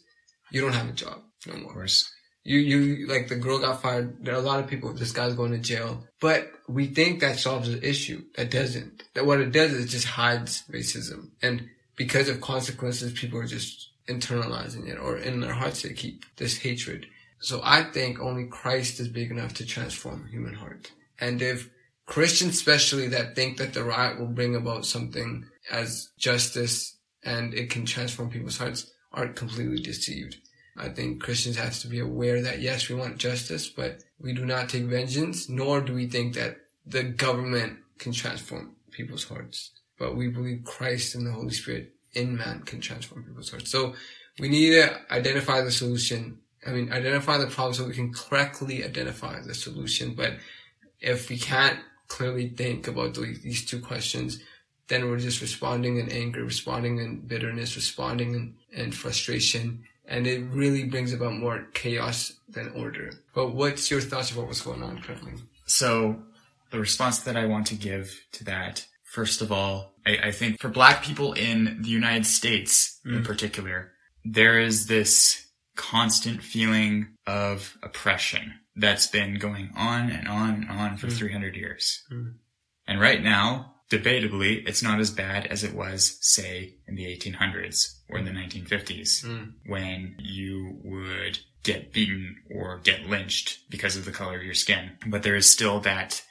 you 0.50 0.62
don't 0.62 0.72
have 0.72 0.88
a 0.88 0.94
job 0.94 1.20
no 1.46 1.58
more. 1.58 1.72
Of 1.72 1.74
course. 1.74 2.10
You, 2.46 2.60
you, 2.60 3.08
like 3.08 3.28
the 3.28 3.36
girl 3.36 3.60
got 3.60 3.82
fired. 3.82 4.24
There 4.24 4.36
are 4.36 4.38
a 4.38 4.50
lot 4.50 4.62
of 4.62 4.68
people, 4.68 4.94
this 4.94 5.12
guy's 5.12 5.34
going 5.34 5.52
to 5.52 5.58
jail. 5.58 6.06
But 6.22 6.52
we 6.70 6.86
think 6.86 7.20
that 7.20 7.38
solves 7.38 7.70
the 7.70 7.86
issue. 7.86 8.24
That 8.38 8.50
doesn't. 8.50 9.04
That 9.14 9.26
what 9.26 9.42
it 9.42 9.52
does 9.52 9.74
is 9.74 9.84
it 9.84 9.90
just 9.90 10.08
hides 10.08 10.64
racism. 10.72 11.32
And 11.42 11.68
because 11.98 12.30
of 12.30 12.40
consequences, 12.40 13.12
people 13.12 13.40
are 13.40 13.46
just 13.46 13.90
internalizing 14.08 14.88
it 14.88 14.98
or 14.98 15.18
in 15.18 15.40
their 15.40 15.54
hearts 15.54 15.82
they 15.82 15.94
keep 15.94 16.26
this 16.38 16.58
hatred. 16.58 17.08
So 17.40 17.62
I 17.64 17.84
think 17.84 18.20
only 18.20 18.46
Christ 18.46 19.00
is 19.00 19.08
big 19.08 19.32
enough 19.32 19.54
to 19.56 19.66
transform 19.66 20.28
human 20.28 20.54
heart. 20.54 20.92
And 21.20 21.42
if 21.42 21.70
Christians 22.06 22.56
especially 22.56 23.08
that 23.10 23.36
think 23.36 23.58
that 23.58 23.74
the 23.74 23.84
riot 23.84 24.20
will 24.20 24.28
bring 24.28 24.56
about 24.56 24.86
something 24.86 25.46
as 25.72 26.10
justice 26.18 26.98
and 27.24 27.54
it 27.54 27.70
can 27.70 27.86
transform 27.86 28.30
people's 28.30 28.58
hearts 28.58 28.92
are 29.14 29.28
completely 29.28 29.82
deceived. 29.82 30.38
I 30.76 30.90
think 30.90 31.22
Christians 31.22 31.56
have 31.58 31.78
to 31.80 31.88
be 31.88 32.00
aware 32.00 32.42
that 32.42 32.62
yes, 32.62 32.90
we 32.90 32.96
want 32.96 33.18
justice, 33.18 33.70
but 33.70 34.04
we 34.20 34.34
do 34.34 34.46
not 34.46 34.70
take 34.70 34.84
vengeance, 34.84 35.48
nor 35.48 35.82
do 35.82 35.94
we 35.94 36.08
think 36.08 36.34
that 36.34 36.58
the 36.86 37.04
government 37.04 37.80
can 38.00 38.12
transform 38.12 38.76
people's 38.92 39.26
hearts. 39.26 39.72
But 40.00 40.16
we 40.16 40.28
believe 40.30 40.64
Christ 40.66 41.16
and 41.16 41.28
the 41.28 41.32
Holy 41.32 41.54
Spirit 41.54 41.94
in 42.13 42.38
man 42.38 42.62
can 42.62 42.82
transform 42.82 43.24
people's 43.24 43.51
hearts. 43.51 43.72
So 43.72 43.93
we 44.39 44.50
need 44.50 44.72
to 44.72 45.00
identify 45.12 45.62
the 45.62 45.72
solution. 45.72 46.39
I 46.65 46.72
mean, 46.72 46.91
identify 46.91 47.38
the 47.38 47.48
problem 47.48 47.74
so 47.74 47.86
we 47.86 47.93
can 47.93 48.13
correctly 48.13 48.84
identify 48.84 49.41
the 49.41 49.53
solution. 49.53 50.15
But 50.15 50.34
if 51.00 51.29
we 51.29 51.38
can't 51.38 51.79
clearly 52.08 52.50
think 52.50 52.88
about 52.88 53.15
these 53.15 53.65
two 53.65 53.79
questions, 53.79 54.39
then 54.88 55.10
we're 55.10 55.20
just 55.20 55.41
responding 55.41 55.98
in 55.98 56.10
anger, 56.10 56.43
responding 56.43 57.00
in 57.00 57.22
bitterness, 57.22 57.75
responding 57.75 58.34
in, 58.36 58.55
in 58.72 58.91
frustration. 58.91 59.84
And 60.05 60.27
it 60.27 60.43
really 60.51 60.84
brings 60.84 61.13
about 61.13 61.34
more 61.34 61.67
chaos 61.74 62.34
than 62.50 62.70
order. 62.75 63.12
But 63.34 63.55
what's 63.55 63.89
your 63.89 64.01
thoughts 64.01 64.32
about 64.32 64.48
what's 64.48 64.62
going 64.62 64.84
on 64.84 65.01
currently? 65.01 65.34
So 65.65 66.22
the 66.72 66.79
response 66.79 67.20
that 67.20 67.38
I 67.38 67.46
want 67.46 67.67
to 67.67 67.75
give 67.75 68.20
to 68.34 68.43
that, 68.46 68.86
first 69.13 69.43
of 69.43 69.51
all, 69.51 69.93
I, 70.08 70.17
I 70.24 70.32
think 70.32 70.60
for 70.60 70.70
black 70.70 71.03
people 71.03 71.34
in 71.34 71.84
the 71.84 71.89
United 71.89 72.25
States 72.25 73.00
mm. 73.05 73.17
in 73.17 73.24
particular, 73.24 73.91
there 74.25 74.60
is 74.60 74.88
this 74.88 75.46
constant 75.75 76.41
feeling 76.41 77.10
of 77.27 77.77
oppression 77.84 78.55
that's 78.75 79.05
been 79.05 79.36
going 79.36 79.70
on 79.77 80.10
and 80.10 80.27
on 80.27 80.50
and 80.55 80.70
on 80.72 80.98
for 80.98 81.08
mm. 81.08 81.13
300 81.13 81.55
years. 81.55 82.03
Mm. 82.12 82.34
And 82.88 83.00
right 83.00 83.22
now, 83.22 83.75
debatably, 83.91 84.67
it's 84.67 84.82
not 84.82 85.00
as 85.00 85.12
bad 85.12 85.46
as 85.46 85.63
it 85.63 85.75
was, 85.75 86.17
say, 86.22 86.77
in 86.88 86.96
the 86.96 87.05
1800s 87.05 88.00
or 88.10 88.17
in 88.17 88.25
the 88.25 88.32
1950s, 88.32 89.24
mm. 89.25 89.53
when 89.67 90.15
you 90.17 90.79
would 90.84 91.38
get 91.62 91.93
beaten 91.93 92.38
or 92.50 92.79
get 92.84 93.08
lynched 93.08 93.60
because 93.70 93.96
of 93.96 94.05
the 94.05 94.12
color 94.12 94.38
of 94.38 94.43
your 94.43 94.55
skin. 94.55 94.93
But 95.05 95.22
there 95.22 95.36
is 95.36 95.48
still 95.48 95.82
that, 95.82 96.24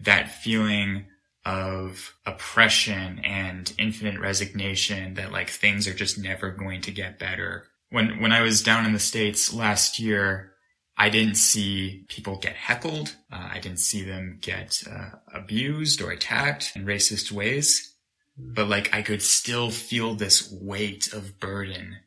that 0.00 0.32
feeling 0.32 1.04
of 1.44 2.14
oppression 2.26 3.20
and 3.24 3.72
infinite 3.78 4.20
resignation 4.20 5.14
that 5.14 5.32
like 5.32 5.50
things 5.50 5.86
are 5.86 5.94
just 5.94 6.18
never 6.18 6.50
going 6.50 6.80
to 6.82 6.90
get 6.90 7.18
better. 7.18 7.64
When, 7.90 8.20
when 8.20 8.32
I 8.32 8.42
was 8.42 8.62
down 8.62 8.84
in 8.84 8.92
the 8.92 8.98
States 8.98 9.54
last 9.54 9.98
year, 9.98 10.52
I 10.96 11.10
didn't 11.10 11.36
see 11.36 12.04
people 12.08 12.36
get 12.36 12.54
heckled. 12.54 13.14
Uh, 13.32 13.48
I 13.52 13.60
didn't 13.60 13.78
see 13.78 14.02
them 14.02 14.38
get 14.42 14.82
uh, 14.90 15.10
abused 15.32 16.02
or 16.02 16.10
attacked 16.10 16.72
in 16.74 16.84
racist 16.84 17.30
ways. 17.30 17.94
But 18.36 18.68
like 18.68 18.92
I 18.92 19.02
could 19.02 19.22
still 19.22 19.70
feel 19.70 20.14
this 20.14 20.52
weight 20.52 21.12
of 21.12 21.38
burden 21.38 21.98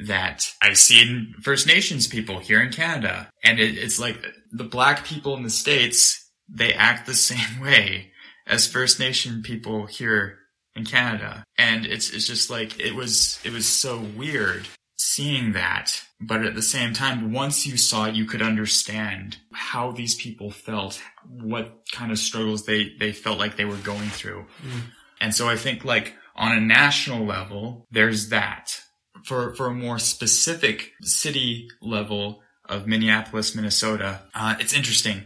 that 0.00 0.52
I 0.60 0.72
see 0.72 1.02
in 1.02 1.34
First 1.42 1.66
Nations 1.66 2.06
people 2.06 2.38
here 2.38 2.60
in 2.60 2.72
Canada. 2.72 3.30
And 3.44 3.58
it, 3.58 3.78
it's 3.78 3.98
like 3.98 4.18
the 4.50 4.64
black 4.64 5.04
people 5.04 5.36
in 5.36 5.42
the 5.42 5.50
States, 5.50 6.30
they 6.48 6.72
act 6.72 7.06
the 7.06 7.14
same 7.14 7.60
way 7.60 8.12
as 8.46 8.66
First 8.66 9.00
Nation 9.00 9.42
people 9.42 9.86
here 9.86 10.38
in 10.74 10.84
Canada. 10.84 11.44
And 11.58 11.86
it's, 11.86 12.10
it's 12.10 12.26
just 12.26 12.50
like, 12.50 12.78
it 12.78 12.94
was, 12.94 13.40
it 13.44 13.52
was 13.52 13.66
so 13.66 13.98
weird 13.98 14.68
seeing 14.96 15.52
that. 15.52 16.02
But 16.20 16.44
at 16.44 16.54
the 16.54 16.62
same 16.62 16.92
time, 16.92 17.32
once 17.32 17.66
you 17.66 17.76
saw 17.76 18.06
it, 18.06 18.14
you 18.14 18.24
could 18.24 18.42
understand 18.42 19.38
how 19.52 19.92
these 19.92 20.14
people 20.14 20.50
felt, 20.50 21.02
what 21.28 21.82
kind 21.92 22.12
of 22.12 22.18
struggles 22.18 22.64
they, 22.64 22.92
they 22.98 23.12
felt 23.12 23.38
like 23.38 23.56
they 23.56 23.64
were 23.64 23.76
going 23.76 24.08
through. 24.10 24.46
Mm. 24.62 24.80
And 25.20 25.34
so 25.34 25.48
I 25.48 25.56
think 25.56 25.84
like 25.84 26.14
on 26.34 26.56
a 26.56 26.60
national 26.60 27.24
level, 27.24 27.86
there's 27.90 28.28
that. 28.28 28.80
For, 29.24 29.54
for 29.54 29.66
a 29.66 29.74
more 29.74 29.98
specific 29.98 30.92
city 31.02 31.68
level 31.82 32.42
of 32.68 32.86
Minneapolis, 32.86 33.56
Minnesota, 33.56 34.22
uh, 34.34 34.54
it's 34.60 34.74
interesting. 34.74 35.22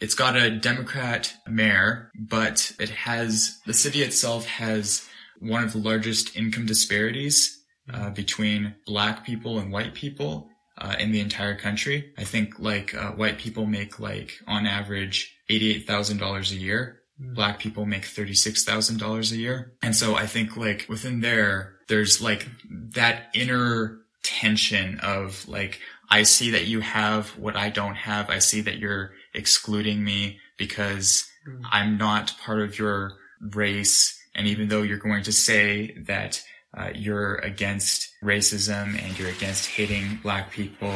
It's 0.00 0.14
got 0.14 0.36
a 0.36 0.50
Democrat 0.50 1.34
mayor, 1.48 2.10
but 2.18 2.72
it 2.78 2.90
has, 2.90 3.60
the 3.66 3.74
city 3.74 4.02
itself 4.02 4.46
has 4.46 5.08
one 5.40 5.64
of 5.64 5.72
the 5.72 5.78
largest 5.78 6.36
income 6.36 6.66
disparities 6.66 7.62
uh, 7.92 8.10
between 8.10 8.74
black 8.86 9.24
people 9.24 9.58
and 9.58 9.72
white 9.72 9.94
people 9.94 10.48
uh, 10.78 10.94
in 10.98 11.12
the 11.12 11.20
entire 11.20 11.56
country. 11.56 12.12
I 12.18 12.24
think 12.24 12.58
like 12.58 12.94
uh, 12.94 13.12
white 13.12 13.38
people 13.38 13.66
make 13.66 13.98
like 13.98 14.32
on 14.46 14.66
average 14.66 15.34
eighty-eight 15.48 15.86
thousand 15.86 16.18
dollars 16.18 16.52
a 16.52 16.56
year. 16.56 17.00
Mm. 17.20 17.34
Black 17.34 17.58
people 17.58 17.86
make 17.86 18.04
thirty-six 18.04 18.64
thousand 18.64 18.98
dollars 18.98 19.32
a 19.32 19.36
year, 19.36 19.72
and 19.82 19.96
so 19.96 20.14
I 20.14 20.26
think 20.26 20.56
like 20.56 20.86
within 20.88 21.20
there, 21.20 21.76
there's 21.88 22.20
like 22.20 22.46
that 22.94 23.30
inner 23.34 24.00
tension 24.22 25.00
of 25.00 25.48
like 25.48 25.80
I 26.10 26.24
see 26.24 26.50
that 26.50 26.66
you 26.66 26.80
have 26.80 27.30
what 27.38 27.56
I 27.56 27.70
don't 27.70 27.94
have. 27.94 28.28
I 28.28 28.38
see 28.38 28.60
that 28.62 28.78
you're 28.78 29.12
excluding 29.36 30.02
me 30.02 30.40
because 30.56 31.28
mm. 31.48 31.62
I'm 31.70 31.98
not 31.98 32.34
part 32.44 32.60
of 32.60 32.78
your 32.78 33.12
race. 33.40 34.18
And 34.34 34.46
even 34.46 34.68
though 34.68 34.82
you're 34.82 34.98
going 34.98 35.22
to 35.24 35.32
say 35.32 35.96
that 36.06 36.42
uh, 36.76 36.90
you're 36.94 37.36
against 37.36 38.10
racism 38.22 39.02
and 39.02 39.18
you're 39.18 39.30
against 39.30 39.66
hating 39.66 40.18
black 40.22 40.50
people. 40.50 40.94